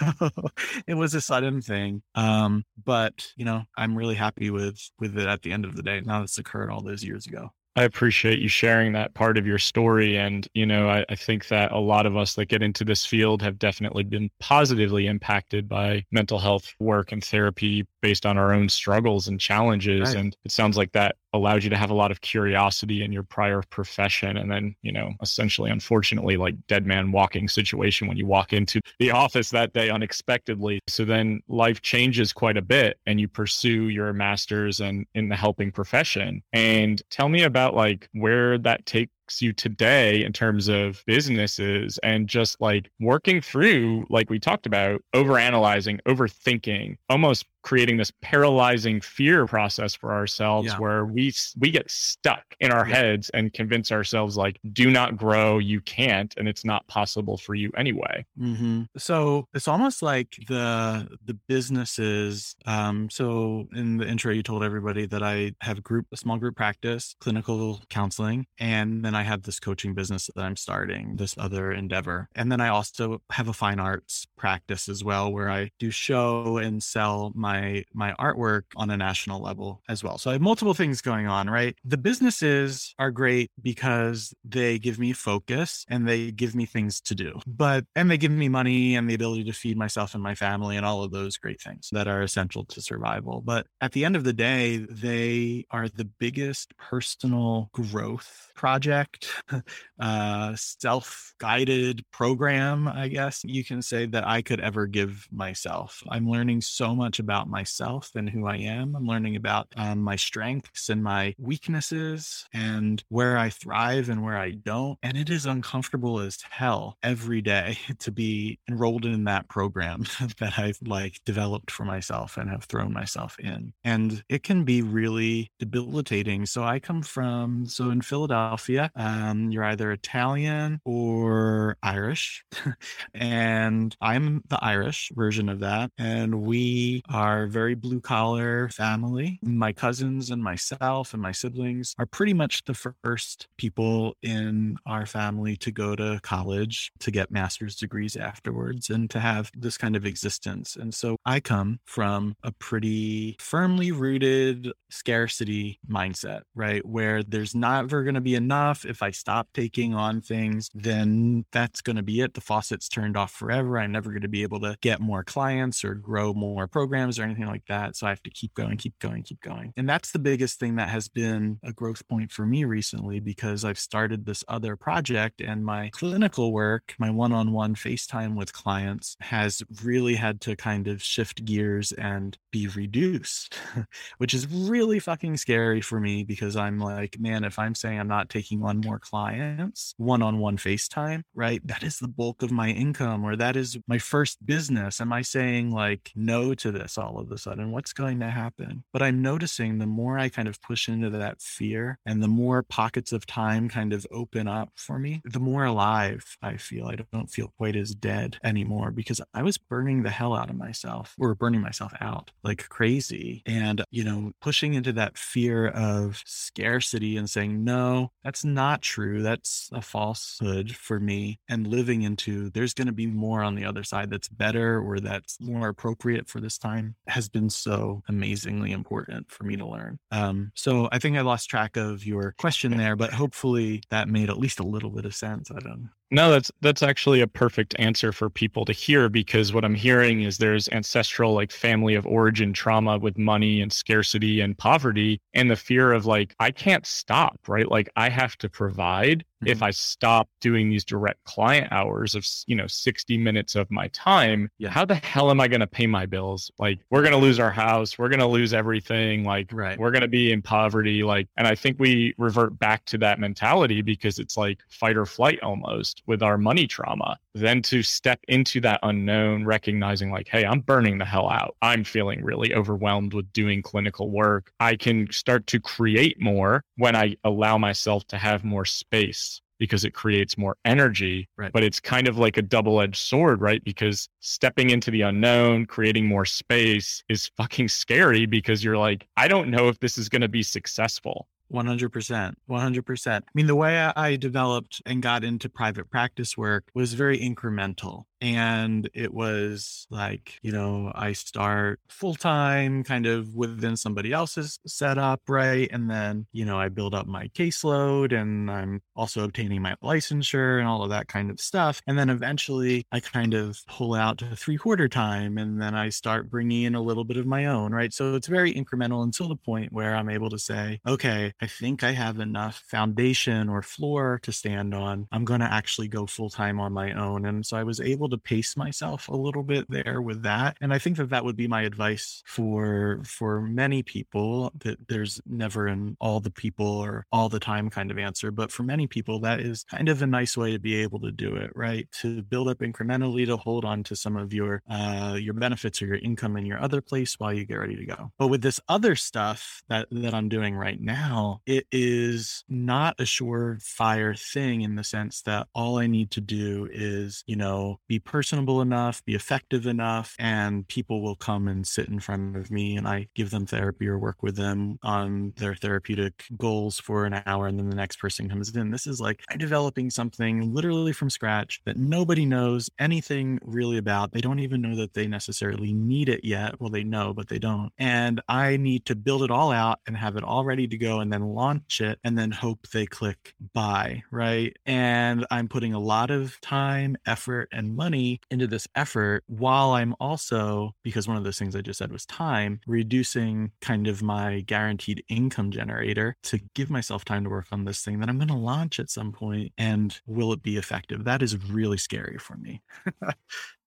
it 0.87 0.95
was 0.95 1.15
a 1.15 1.21
sudden 1.21 1.63
thing. 1.63 2.03
Um, 2.15 2.65
but 2.85 3.30
you 3.37 3.45
know, 3.45 3.65
I'm 3.77 3.97
really 3.97 4.15
happy 4.15 4.51
with 4.51 4.79
with 4.99 5.17
it 5.19 5.27
at 5.27 5.43
the 5.43 5.53
end 5.53 5.65
of 5.65 5.77
the 5.77 5.83
day. 5.83 6.01
Now 6.01 6.21
that's 6.21 6.39
occurred 6.39 6.71
all 6.71 6.83
those 6.83 7.05
years 7.05 7.27
ago. 7.27 7.51
I 7.77 7.85
appreciate 7.85 8.41
you 8.41 8.49
sharing 8.49 8.93
that 8.93 9.15
part 9.15 9.39
of 9.39 9.47
your 9.47 9.59
story. 9.59 10.19
And, 10.19 10.47
you 10.55 10.67
know, 10.67 10.91
I, 10.91 11.05
I, 11.09 11.15
think 11.15 11.47
that 11.49 11.71
a 11.71 11.79
lot 11.79 12.05
of 12.05 12.17
us 12.17 12.35
that 12.35 12.47
get 12.47 12.65
into 12.65 12.85
this 12.85 13.07
field 13.07 13.41
have 13.43 13.61
definitely 13.61 14.03
been 14.03 14.29
positively 14.41 15.07
impacted 15.07 15.69
by 15.69 16.05
mental 16.11 16.41
health 16.41 16.75
work 16.81 17.13
and 17.13 17.23
therapy 17.23 17.87
based 18.03 18.27
on 18.27 18.37
our 18.37 18.53
own 18.53 18.69
struggles 18.69 19.29
and 19.29 19.39
challenges. 19.39 20.09
Right. 20.09 20.17
And 20.17 20.37
it 20.45 20.51
sounds 20.51 20.77
like 20.77 20.91
that 20.93 21.15
allowed 21.33 21.63
you 21.63 21.71
to 21.71 21.77
have 21.77 21.91
a 21.91 21.95
lot 21.95 22.11
of 22.11 22.21
curiosity 22.21 23.03
in 23.03 23.13
your 23.13 23.23
prior 23.23 23.63
profession. 23.71 24.37
And 24.37 24.51
then, 24.51 24.75
you 24.83 24.93
know, 24.93 25.13
essentially, 25.23 25.71
unfortunately, 25.71 26.37
like 26.37 26.55
dead 26.67 26.87
man 26.87 27.13
walking 27.13 27.49
situation 27.49 28.09
when 28.09 28.17
you 28.17 28.27
walk 28.27 28.53
into 28.53 28.81
the 28.99 29.11
office 29.11 29.51
that 29.51 29.73
day 29.73 29.91
unexpectedly. 29.91 30.81
So 30.89 31.05
then 31.05 31.41
life 31.49 31.83
changes 31.83 32.33
quite 32.33 32.57
a 32.57 32.63
bit 32.63 32.99
and 33.07 33.21
you 33.21 33.29
pursue 33.29 33.89
your 33.89 34.13
master's 34.13 34.81
and 34.81 35.07
in 35.15 35.29
the 35.29 35.37
helping 35.37 35.73
profession. 35.73 36.43
And 36.53 37.03
tell 37.11 37.29
me 37.29 37.43
about 37.43 37.75
like 37.75 38.09
where 38.13 38.59
that 38.59 38.87
take 38.87 39.11
you 39.39 39.53
today 39.53 40.25
in 40.25 40.33
terms 40.33 40.67
of 40.67 41.05
businesses 41.07 41.99
and 42.03 42.27
just 42.27 42.61
like 42.61 42.91
working 42.99 43.41
through, 43.41 44.05
like 44.11 44.29
we 44.29 44.41
talked 44.41 44.67
about, 44.67 45.03
over 45.15 45.39
analyzing, 45.39 46.01
overthinking, 46.07 46.97
almost 47.09 47.47
creating 47.63 47.97
this 47.97 48.13
paralyzing 48.23 49.01
fear 49.01 49.47
process 49.47 49.95
for 49.95 50.13
ourselves 50.13 50.69
Yeah. 50.69 50.79
where 50.79 51.05
we 51.05 51.33
we 51.59 51.71
get 51.71 51.91
stuck 51.91 52.45
in 52.61 52.71
our 52.73 52.87
Yeah. 52.89 52.97
heads 52.97 53.31
and 53.31 53.53
convince 53.53 53.93
ourselves 53.93 54.37
like 54.37 54.59
do 54.73 54.91
not 54.91 55.17
grow 55.17 55.59
you 55.59 55.81
can't 55.81 56.35
and 56.37 56.49
it's 56.49 56.65
not 56.65 56.87
possible 56.89 57.37
for 57.37 57.55
you 57.55 57.71
anyway 57.77 58.25
hmm 58.39 58.83
So 58.97 59.47
it's 59.55 59.69
almost 59.69 60.03
like 60.03 60.29
the 60.49 61.09
the 61.25 61.35
businesses. 61.49 62.55
Um, 62.67 63.09
so 63.11 63.67
in 63.75 63.97
the 63.99 64.07
intro, 64.07 64.33
you 64.33 64.43
told 64.43 64.63
everybody 64.65 65.07
that 65.07 65.23
I 65.23 65.53
have 65.61 65.83
group, 65.83 66.07
a 66.13 66.17
small 66.17 66.37
group 66.39 66.57
practice, 66.57 67.15
clinical 67.21 67.81
counseling, 67.91 68.47
and 68.59 69.05
then 69.05 69.15
I 69.15 69.23
have 69.23 69.43
this 69.43 69.61
coaching 69.61 69.95
business 69.95 70.29
that 70.35 70.43
I'm 70.45 70.57
starting, 70.57 71.17
this 71.17 71.35
other 71.39 71.73
endeavor, 71.73 72.29
and 72.35 72.51
then 72.51 72.61
I 72.61 72.69
also 72.69 73.23
have 73.31 73.49
a 73.49 73.53
fine 73.53 73.79
arts 73.81 74.27
practice 74.37 74.89
as 74.89 75.03
well, 75.05 75.33
where 75.33 75.51
I 75.51 75.71
do 75.79 75.91
show 75.91 76.59
and 76.59 76.83
sell 76.83 77.33
my 77.35 77.50
my 77.93 78.15
artwork 78.19 78.63
on 78.77 78.91
a 78.91 78.97
national 78.97 79.41
level 79.41 79.83
as 79.89 80.05
well. 80.05 80.19
So 80.19 80.31
I 80.31 80.35
have 80.35 80.43
multiple 80.43 80.75
things 80.75 81.01
going 81.01 81.27
on. 81.27 81.49
Right, 81.49 81.77
the 81.85 81.97
businesses 81.97 82.95
are 82.99 83.11
great 83.11 83.51
because 83.61 84.35
they 84.45 84.79
give 84.79 84.99
me 84.99 85.13
focus 85.13 85.85
and 85.89 86.07
they 86.07 86.31
give 86.31 86.55
me 86.55 86.67
things 86.67 87.01
to 87.03 87.15
do, 87.15 87.41
but 87.47 87.85
and 87.97 88.11
they 88.11 88.19
give 88.19 88.33
me 88.33 88.49
money 88.49 88.97
and 88.97 89.09
the 89.09 89.15
ability 89.15 89.45
to 89.45 89.53
feed 89.53 89.77
myself 89.77 90.15
and 90.15 90.23
my 90.23 90.35
family 90.35 90.77
and 90.77 90.87
all 90.87 91.03
of 91.03 91.11
those 91.11 91.37
great 91.37 91.61
things 91.61 91.89
that 91.93 92.09
are 92.09 92.23
essential 92.23 92.65
to 92.67 92.81
survival. 92.81 93.43
But 93.45 93.67
at 93.81 93.93
the 93.93 94.05
end 94.05 94.17
of 94.17 94.25
the 94.25 94.33
day, 94.33 94.79
they 94.79 95.67
are 95.71 95.89
the 95.89 96.05
biggest 96.05 96.77
personal 96.77 97.71
growth 97.73 98.51
project, 98.55 99.29
uh, 100.01 100.55
self 100.57 101.35
guided 101.39 102.05
program, 102.13 102.87
I 102.87 103.09
guess 103.09 103.43
you 103.45 103.65
can 103.65 103.83
say 103.83 104.07
that 104.07 104.27
I 104.27 104.43
could 104.43 104.61
ever 104.61 104.87
give 104.87 105.27
myself. 105.33 106.03
I'm 106.09 106.29
learning 106.29 106.61
so 106.61 106.95
much 106.95 107.19
about 107.19 107.40
myself 107.49 108.11
and 108.15 108.29
who 108.29 108.47
I 108.47 108.57
am. 108.57 108.95
I'm 108.97 109.07
learning 109.07 109.37
about 109.37 109.69
um, 109.77 110.01
my 110.01 110.17
strengths 110.17 110.89
and 110.89 111.03
my 111.03 111.35
weaknesses 111.39 112.47
and 112.53 113.03
where 113.09 113.39
I 113.39 113.51
thrive 113.51 114.09
and 114.09 114.23
where 114.23 114.39
I 114.39 114.53
don't. 114.53 114.99
And 115.03 115.17
it 115.17 115.31
is 115.31 115.47
uncomfortable 115.47 116.21
as 116.21 116.39
hell 116.49 116.97
every 117.03 117.41
day 117.41 117.79
to 118.01 118.11
be 118.11 118.59
enrolled 118.69 119.05
in 119.05 119.25
that 119.25 119.49
program 119.49 120.05
that 120.39 120.59
I've 120.59 120.79
like 120.85 121.21
developed 121.25 121.71
for 121.71 121.85
myself 121.85 122.37
and 122.37 122.51
have 122.51 122.65
thrown 122.65 122.93
myself 122.93 123.39
in. 123.39 123.73
And 123.85 124.23
it 124.29 124.43
can 124.43 124.65
be 124.65 124.83
really 124.83 125.51
debilitating. 125.59 126.47
So 126.47 126.63
I 126.65 126.79
come 126.79 127.03
from, 127.03 127.67
so 127.67 127.91
in 127.91 128.01
Philadelphia, 128.01 128.91
um, 128.97 129.51
you're 129.51 129.65
either 129.65 129.93
Italian 129.93 130.81
or 130.85 131.77
Irish. 131.83 132.45
and 133.15 133.97
I'm 134.01 134.43
the 134.49 134.63
Irish 134.63 135.11
version 135.15 135.49
of 135.49 135.61
that. 135.61 135.91
And 135.99 136.43
we 136.43 137.03
are 137.09 137.30
very 137.47 137.75
blue 137.75 138.01
collar 138.01 138.69
family. 138.71 139.39
My 139.43 139.73
cousins 139.73 140.31
and 140.31 140.43
myself 140.43 141.13
and 141.13 141.23
my 141.23 141.33
siblings 141.33 141.95
are 141.99 142.07
pretty 142.07 142.35
much 142.35 142.65
the 142.65 142.75
first 142.75 143.49
people 143.57 144.17
in 144.23 144.77
our 144.87 145.07
family 145.07 145.57
to 145.57 145.71
go 145.71 145.95
to 145.97 146.21
college 146.23 146.93
to 147.01 147.11
get 147.11 147.31
master's 147.31 147.77
degrees 147.77 148.17
afterwards 148.17 148.91
and 148.91 149.09
to 149.11 149.21
have 149.21 149.51
this 149.57 149.79
kind 149.79 149.97
of 149.97 150.05
existence. 150.05 150.77
And 150.77 150.95
so 150.95 151.17
I 151.25 151.41
come 151.41 151.81
from 151.85 152.35
a 152.43 152.53
pretty 152.53 153.37
firmly 153.39 153.93
rooted 153.93 154.73
scarcity 154.91 155.79
mindset, 155.89 156.43
right? 156.55 156.85
Where 156.85 157.23
there's 157.23 157.55
never 157.55 158.03
going 158.03 158.15
to 158.15 158.21
be 158.21 158.35
enough. 158.35 158.85
If 158.85 159.03
I 159.03 159.11
stop 159.11 159.49
taking 159.55 159.95
on 159.95 160.21
things, 160.21 160.69
then 160.75 161.45
that's 161.53 161.81
going 161.81 161.97
to 161.97 162.03
be 162.03 162.21
it. 162.21 162.35
The 162.35 162.41
faucet's 162.41 162.89
turned 162.89 163.17
off 163.17 163.31
forever. 163.31 163.79
I'm 163.79 163.93
never 163.93 164.11
going 164.11 164.23
to 164.23 164.29
be 164.29 164.43
able 164.43 164.61
to 164.61 164.77
get 164.81 165.01
more 165.01 165.23
clients 165.23 165.85
or 165.85 165.95
grow 165.95 166.33
more 166.35 166.67
programs 166.67 167.20
or 167.21 167.25
anything 167.25 167.47
like 167.47 167.67
that. 167.69 167.97
So 167.97 168.07
I 168.07 168.11
have 168.11 168.23
to 168.23 168.31
keep 168.31 168.55
going, 168.55 168.77
keep 168.77 168.99
going, 168.99 169.23
keep 169.23 169.41
going. 169.41 169.73
And 169.77 169.89
that's 169.89 170.13
the 170.13 170.19
biggest 170.19 170.59
thing 170.59 170.77
that 170.77 170.89
has 170.89 171.09
been 171.09 171.59
a 171.63 171.73
growth 171.73 172.07
point 172.09 172.33
for 172.33 172.47
me 172.47 172.65
recently 172.65 173.21
because 173.21 173.65
I've 173.65 173.79
started 173.79 174.27
this 174.27 174.45
other 174.49 174.77
project 174.77 175.41
and 175.41 175.65
my 175.65 175.91
clinical 175.93 176.53
work, 176.53 176.95
my 176.99 177.11
one 177.11 177.33
on 177.33 177.53
one 177.53 177.75
FaceTime 177.75 178.37
with 178.37 178.53
clients 178.53 179.17
has 179.21 179.63
really 179.83 180.15
had 180.15 180.41
to 180.43 180.57
kind 180.57 180.89
of 180.89 181.03
shift 181.03 181.45
gears 181.45 181.93
and 181.93 182.37
be 182.51 182.67
reduced, 182.69 183.59
which 184.19 184.35
is 184.35 184.47
really 184.49 184.99
fucking 184.99 185.37
scary 185.37 185.81
for 185.81 186.01
me 186.01 186.25
because 186.25 186.57
I'm 186.57 186.79
like, 186.79 187.19
man, 187.19 187.45
if 187.45 187.59
I'm 187.59 187.75
saying 187.75 187.99
I'm 187.99 188.09
not 188.09 188.29
taking 188.29 188.63
on 188.63 188.81
more 188.81 188.99
clients, 188.99 189.95
one 189.97 190.23
on 190.23 190.39
one 190.39 190.57
FaceTime, 190.57 191.23
right? 191.35 191.65
That 191.67 191.83
is 191.83 191.99
the 191.99 192.09
bulk 192.09 192.43
of 192.43 192.51
my 192.51 192.69
income 192.69 193.25
or 193.25 193.37
that 193.37 193.57
is 193.57 193.79
my 193.87 193.99
first 193.99 194.45
business. 194.45 195.01
Am 195.01 195.13
I 195.13 195.23
saying 195.23 195.71
like 195.71 196.11
no 196.15 196.55
to 196.55 196.71
this 196.71 196.99
all 196.99 197.10
of 197.19 197.31
a 197.33 197.39
sudden? 197.39 197.73
What's 197.73 197.93
going 197.93 198.21
to 198.21 198.31
happen? 198.31 198.85
But 198.93 199.03
I'm 199.03 199.23
noticing 199.23 199.79
the 199.79 199.87
more 199.87 200.19
I 200.19 200.29
kind 200.29 200.49
of 200.49 200.61
push 200.63 200.89
into 200.89 201.11
that 201.11 201.41
fear 201.41 201.99
and 202.07 202.23
the 202.23 202.29
more 202.29 202.63
pockets 202.63 203.13
of 203.13 203.27
time 203.27 203.69
kind 203.69 203.93
of 203.93 204.07
open 204.11 204.49
up 204.49 204.71
for 204.77 204.99
me, 204.99 205.23
the 205.25 205.41
more 205.41 205.65
alive 205.65 206.37
I 206.43 206.57
feel. 206.57 206.87
I 206.87 206.97
don't 207.13 207.31
feel 207.31 207.53
quite 207.57 207.77
as 207.77 207.95
dead 207.95 208.39
anymore 208.45 208.91
because 208.91 209.21
I 209.35 209.43
was 209.43 209.59
burning 209.59 210.03
the 210.03 210.11
hell 210.11 210.35
out 210.35 210.51
of 210.51 210.57
myself 210.57 211.15
or 211.19 211.35
burning 211.35 211.61
myself 211.61 211.93
out 212.01 212.31
like 212.43 212.69
crazy. 212.69 213.43
And, 213.47 213.83
you 213.91 214.05
know, 214.05 214.33
pushing 214.41 214.75
into 214.75 214.93
that 214.95 215.19
fear 215.19 215.69
of 215.69 216.23
scarcity 216.27 217.17
and 217.17 217.29
saying, 217.29 217.65
no, 217.65 218.13
that's 218.25 218.45
not 218.45 218.83
true. 218.83 219.23
That's 219.23 219.71
a 219.73 219.83
falsehood 219.83 220.75
for 220.77 221.01
me. 221.01 221.39
And 221.49 221.67
living 221.67 222.03
into 222.03 222.51
there's 222.51 222.75
going 222.75 222.87
to 222.87 222.93
be 222.93 223.07
more 223.07 223.43
on 223.43 223.55
the 223.55 223.65
other 223.65 223.85
side 223.85 224.11
that's 224.11 224.29
better 224.29 224.81
or 224.81 225.01
that's 225.01 225.41
more 225.41 225.69
appropriate 225.69 226.29
for 226.29 226.41
this 226.41 226.59
time 226.59 226.97
has 227.07 227.29
been 227.29 227.51
so 227.51 228.03
amazingly 228.09 228.73
important 228.73 229.31
for 229.31 229.45
me 229.45 229.57
to 229.57 229.67
learn. 229.67 229.99
Um, 230.11 230.53
so 230.55 230.89
I 230.93 230.99
think 230.99 231.17
I 231.17 231.23
lost 231.23 231.51
track 231.51 231.77
of 231.77 232.05
your 232.05 232.35
question 232.39 232.77
there, 232.77 232.97
but 232.97 233.13
hopefully 233.13 233.83
that 233.91 234.09
made 234.09 234.31
at 234.31 234.39
least 234.39 234.61
a 234.61 234.67
little 234.67 234.91
bit 234.91 235.05
of 235.05 235.15
sense. 235.15 235.51
I 235.51 235.61
don't 235.61 235.83
know. 235.83 235.89
No, 236.13 236.29
that's 236.33 236.51
that's 236.61 236.83
actually 236.83 237.21
a 237.21 237.29
perfect 237.29 237.77
answer 237.79 238.11
for 238.11 238.29
people 238.29 238.65
to 238.65 238.73
hear 238.73 239.09
because 239.09 239.53
what 239.53 239.65
I'm 239.65 239.77
hearing 239.77 240.23
is 240.23 240.39
there's 240.39 240.69
ancestral 240.71 241.35
like 241.35 241.53
family 241.53 241.95
of 241.95 242.05
origin 242.05 242.53
trauma 242.53 242.99
with 242.99 243.17
money 243.17 243.61
and 243.63 243.73
scarcity 243.73 244.41
and 244.41 244.59
poverty 244.59 245.21
and 245.35 245.49
the 245.49 245.55
fear 245.55 245.93
of 245.93 246.07
like 246.07 246.35
I 246.41 246.51
can't 246.51 246.85
stop, 246.85 247.39
right? 247.47 247.71
Like 247.71 247.89
I 247.95 248.09
have 248.09 248.37
to 248.39 248.49
provide 248.49 249.25
if 249.47 249.61
Mhm. 249.61 249.63
I 249.63 249.71
stop 249.71 250.29
doing 250.43 250.69
these 250.69 250.85
direct 250.85 251.25
client 251.25 251.69
hours 251.73 252.15
of, 252.15 252.27
you 252.47 252.55
know, 252.57 252.67
60 252.67 253.17
minutes 253.17 253.55
of 253.55 253.71
my 253.71 253.89
time, 253.89 254.51
Yeah. 254.59 254.69
how 254.69 254.85
the 254.85 254.97
hell 254.97 255.31
am 255.31 255.41
I 255.41 255.49
going 255.49 255.61
to 255.61 255.67
pay 255.67 255.87
my 255.87 256.05
bills? 256.05 256.51
Like 256.59 256.81
we're 256.91 257.01
going 257.01 257.13
to 257.13 257.19
lose 257.19 257.39
our 257.41 257.51
house, 257.51 257.97
we're 257.99 258.11
going 258.11 258.21
to 258.21 258.27
lose 258.27 258.53
everything, 258.53 259.25
like 259.25 259.51
Right. 259.53 259.79
we're 259.79 259.93
going 259.93 260.03
to 260.03 260.09
be 260.09 260.31
in 260.33 260.43
poverty 260.43 261.03
like 261.05 261.29
and 261.37 261.47
I 261.47 261.55
think 261.55 261.79
we 261.79 262.15
revert 262.19 262.59
back 262.59 262.85
to 262.87 262.99
that 262.99 263.19
mentality 263.21 263.81
because 263.81 264.19
it's 264.19 264.37
like 264.37 264.59
fight 264.69 264.97
or 264.97 265.07
flight 265.07 265.41
almost 265.43 266.00
with 266.07 266.23
our 266.23 266.39
money 266.39 266.67
trauma. 266.67 267.19
Then 267.35 267.63
to 267.63 267.83
step 267.83 268.21
into 268.29 268.61
that 268.63 268.81
unknown 268.83 269.45
recognizing 269.45 270.11
like 270.11 270.29
hey, 270.29 270.45
I'm 270.45 270.61
burning 270.61 270.99
the 270.99 271.05
hell 271.05 271.31
out. 271.31 271.57
I'm 271.63 271.85
feeling 271.85 272.25
really 272.25 272.55
overwhelmed 272.55 273.15
with 273.15 273.33
doing 273.33 273.63
clinical 273.63 274.11
work. 274.11 274.53
I 274.61 274.77
can 274.77 275.11
start 275.13 275.47
to 275.49 275.61
create 275.61 276.21
more 276.21 276.65
when 276.77 276.97
I 276.97 277.17
allow 277.25 277.59
myself 277.59 278.07
to 278.09 278.19
have 278.19 278.45
more 278.45 278.65
space 278.65 279.41
because 279.61 279.85
it 279.85 279.93
creates 279.93 280.37
more 280.39 280.57
energy. 280.65 281.29
Right. 281.37 281.53
But 281.53 281.63
it's 281.63 281.79
kind 281.79 282.09
of 282.09 282.19
like 282.19 282.39
a 282.39 282.43
double 282.43 282.81
edged 282.81 282.97
sword, 282.97 283.41
right? 283.41 283.63
Because 283.63 284.09
stepping 284.21 284.71
into 284.71 284.91
the 284.91 285.03
unknown, 285.03 285.67
creating 285.67 286.07
more 286.07 286.25
space 286.25 287.05
is 287.09 287.31
fucking 287.37 287.69
scary 287.69 288.27
because 288.27 288.65
you're 288.65 288.79
like, 288.79 289.07
I 289.17 289.29
don't 289.29 289.51
know 289.51 289.69
if 289.69 289.79
this 289.79 289.99
is 289.99 290.09
going 290.09 290.23
to 290.23 290.29
be 290.29 290.43
successful. 290.43 291.29
100%. 291.53 292.35
100%. 292.49 293.17
I 293.17 293.23
mean, 293.35 293.47
the 293.47 293.57
way 293.57 293.79
I 293.79 294.17
developed 294.17 294.83
and 294.87 295.03
got 295.03 295.25
into 295.25 295.49
private 295.49 295.91
practice 295.91 296.37
work 296.37 296.65
was 296.75 296.95
very 296.95 297.19
incremental. 297.19 298.05
And 298.21 298.89
it 298.95 299.15
was 299.15 299.87
like, 299.91 300.39
you 300.43 300.53
know, 300.53 300.93
I 300.95 301.13
start 301.13 301.81
full 301.89 302.15
time 302.15 302.85
kind 302.85 303.07
of 303.07 303.35
within 303.35 303.77
somebody 303.77 304.13
else's 304.13 304.59
setup, 304.67 305.23
right? 305.29 305.69
And 305.73 305.91
then, 305.91 306.27
you 306.33 306.45
know, 306.45 306.59
I 306.59 306.69
build 306.69 306.95
up 306.95 307.07
my 307.07 307.29
caseload 307.29 308.13
and 308.13 308.51
I'm 308.51 308.83
also 308.95 309.25
obtaining 309.25 309.63
my 309.63 309.75
licensure 309.83 310.59
and 310.59 310.69
all 310.69 310.83
of 310.83 310.91
that 310.91 311.09
kind 311.09 311.31
of 311.31 311.41
stuff. 311.41 311.81
And 311.87 311.99
then 311.99 312.11
eventually 312.11 312.85
I 312.93 313.01
kind 313.01 313.33
of 313.35 313.59
pull 313.67 313.95
out 313.95 314.19
to 314.19 314.37
three 314.37 314.59
quarter 314.59 314.89
time 314.89 315.39
and 315.39 315.61
then 315.61 315.75
I 315.75 315.89
start 315.89 316.31
bringing 316.31 316.65
in 316.65 316.75
a 316.75 316.83
little 316.83 317.05
bit 317.05 317.17
of 317.17 317.27
my 317.27 317.47
own, 317.47 317.73
right? 317.73 317.93
So 317.93 318.15
it's 318.15 318.27
very 318.27 318.53
incremental 318.53 319.03
until 319.03 319.29
the 319.29 319.37
point 319.37 319.73
where 319.73 319.95
I'm 319.97 320.11
able 320.11 320.29
to 320.31 320.39
say, 320.39 320.81
okay, 320.87 321.33
I 321.41 321.47
think 321.47 321.83
I 321.83 321.93
have 321.93 322.19
enough 322.21 322.63
foundation 322.67 323.49
or 323.49 323.63
floor 323.63 324.21
to 324.25 324.33
stand 324.33 324.75
on. 324.75 325.07
I'm 325.11 325.25
going 325.25 325.41
to 325.41 325.51
actually 325.53 325.89
go 325.89 326.07
full 326.07 326.29
time 326.31 326.61
on 326.61 326.73
my 326.73 326.93
own. 326.93 327.25
And 327.25 327.47
so 327.47 327.57
I 327.57 327.65
was 327.65 327.81
able 327.81 328.10
to 328.11 328.19
pace 328.19 328.57
myself 328.57 329.09
a 329.09 329.17
little 329.17 329.43
bit 329.43 329.67
there 329.69 330.01
with 330.03 330.23
that. 330.23 330.57
And 330.61 330.73
I 330.73 330.79
think 330.79 330.97
that 330.97 331.11
that 331.11 331.25
would 331.25 331.37
be 331.37 331.49
my 331.49 331.63
advice 331.63 332.23
for 332.27 333.01
for 333.05 333.41
many 333.41 333.83
people 333.83 334.53
that 334.61 334.79
there's 334.89 335.21
never 335.27 335.67
an 335.67 335.97
all 336.01 336.21
the 336.21 336.31
people 336.31 336.67
or 336.67 337.07
all 337.13 337.29
the 337.29 337.41
time 337.41 337.71
kind 337.71 337.91
of 337.91 337.99
answer, 337.99 338.31
but 338.31 338.53
for 338.53 338.63
many 338.63 338.87
people 338.87 339.21
that 339.21 339.41
is 339.41 339.65
kind 339.65 339.89
of 339.89 340.03
a 340.03 340.07
nice 340.07 340.37
way 340.37 340.53
to 340.53 340.59
be 340.59 340.77
able 340.77 341.01
to 341.01 341.13
do 341.13 341.37
it, 341.37 341.51
right? 341.55 341.89
To 342.01 342.23
build 342.23 342.49
up 342.49 342.59
incrementally 342.59 343.27
to 343.27 343.37
hold 343.37 343.65
on 343.65 343.83
to 343.85 343.97
some 343.97 344.17
of 344.17 344.33
your 344.33 344.63
uh 344.71 345.17
your 345.19 345.35
benefits 345.35 345.83
or 345.83 345.87
your 345.87 345.97
income 345.97 346.37
in 346.37 346.47
your 346.47 346.63
other 346.63 346.81
place 346.81 347.15
while 347.19 347.33
you 347.33 347.45
get 347.45 347.57
ready 347.57 347.77
to 347.77 347.87
go. 347.87 348.13
But 348.19 348.29
with 348.29 348.43
this 348.43 348.61
other 348.69 348.97
stuff 348.97 349.63
that 349.69 349.89
that 349.91 350.15
I'm 350.15 350.29
doing 350.29 350.55
right 350.57 350.81
now, 350.81 351.41
it 351.47 351.67
is 351.73 352.45
not 352.49 352.99
a 353.01 353.05
surefire 353.05 354.19
thing 354.19 354.63
in 354.63 354.77
the 354.77 354.85
sense 354.85 355.23
that 355.23 355.49
all 355.55 355.79
I 355.79 355.87
need 355.87 356.11
to 356.13 356.21
do 356.21 356.69
is, 356.71 357.25
you 357.27 357.37
know, 357.37 357.81
personable 358.01 358.61
enough, 358.61 359.05
be 359.05 359.15
effective 359.15 359.67
enough, 359.67 360.15
and 360.19 360.67
people 360.69 361.03
will 361.03 361.17
come 361.17 361.49
and 361.49 361.67
sit 361.67 361.89
in 361.89 362.01
front 362.01 362.37
of 362.37 362.51
me 362.51 362.77
and 362.77 362.87
I 362.87 363.09
give 363.15 363.31
them 363.31 363.47
therapy 363.47 363.87
or 363.89 363.99
work 363.99 364.23
with 364.23 364.37
them 364.37 364.79
on 364.83 365.33
their 365.37 365.55
therapeutic 365.55 366.25
goals 366.37 366.79
for 366.79 367.05
an 367.05 367.23
hour 367.27 367.47
and 367.47 367.59
then 367.59 367.71
the 367.71 367.77
next 367.77 367.97
person 367.97 368.29
comes 368.29 368.55
in. 368.55 368.71
This 368.71 368.87
is 368.87 369.01
like 369.01 369.23
I'm 369.31 369.39
developing 369.39 369.91
something 369.91 370.55
literally 370.55 370.93
from 370.93 371.11
scratch 371.11 371.61
that 371.65 371.77
nobody 371.77 372.25
knows 372.27 372.71
anything 372.79 373.39
really 373.43 373.79
about. 373.79 374.13
They 374.13 374.21
don't 374.21 374.41
even 374.41 374.63
know 374.63 374.77
that 374.77 374.95
they 374.95 375.07
necessarily 375.07 375.73
need 375.73 376.09
it 376.09 376.25
yet. 376.25 376.61
Well, 376.61 376.71
they 376.71 376.85
know, 376.85 377.13
but 377.13 377.29
they 377.29 377.39
don't. 377.39 377.73
And 377.79 378.21
I 378.29 378.57
need 378.57 378.87
to 378.87 378.95
build 378.95 379.23
it 379.23 379.31
all 379.31 379.53
out 379.53 379.81
and 379.87 379.97
have 379.97 380.17
it 380.17 380.25
all 380.25 380.45
ready 380.45 380.67
to 380.69 380.79
go 380.79 381.01
and 381.01 381.13
then 381.13 381.23
launch 381.35 381.81
it 381.81 381.99
and 382.05 382.17
then 382.17 382.31
hope 382.31 382.69
they 382.69 382.87
click 382.87 383.35
buy, 383.53 384.03
right? 384.11 384.57
And 384.67 385.27
I'm 385.31 385.49
putting 385.49 385.75
a 385.75 385.81
lot 385.81 386.11
of 386.11 386.41
time, 386.41 386.97
effort, 387.07 387.49
and 387.53 387.77
money 387.77 387.90
into 387.95 388.47
this 388.47 388.67
effort 388.75 389.25
while 389.27 389.73
I'm 389.73 389.95
also, 390.01 390.75
because 390.83 391.09
one 391.09 391.17
of 391.17 391.25
those 391.25 391.39
things 391.39 391.57
I 391.57 391.61
just 391.61 391.79
said 391.79 391.93
was 391.93 392.07
time, 392.07 392.61
reducing 392.67 393.53
kind 393.61 393.87
of 393.87 394.03
my 394.03 394.41
guaranteed 394.41 395.05
income 395.09 395.51
generator 395.51 396.17
to 396.25 396.41
give 396.55 396.71
myself 396.71 397.05
time 397.05 397.25
to 397.25 397.31
work 397.31 397.47
on 397.53 397.65
this 397.65 397.83
thing 397.83 398.01
that 398.01 398.09
I'm 398.09 398.19
going 398.19 398.29
to 398.29 398.35
launch 398.35 398.79
at 398.81 398.91
some 398.91 399.13
point 399.13 399.53
and 399.59 399.99
will 400.07 400.33
it 400.33 400.43
be 400.43 400.57
effective? 400.57 401.05
That 401.05 401.23
is 401.23 401.51
really 401.51 401.79
scary 401.79 402.19
for 402.19 402.37
me. 402.37 402.63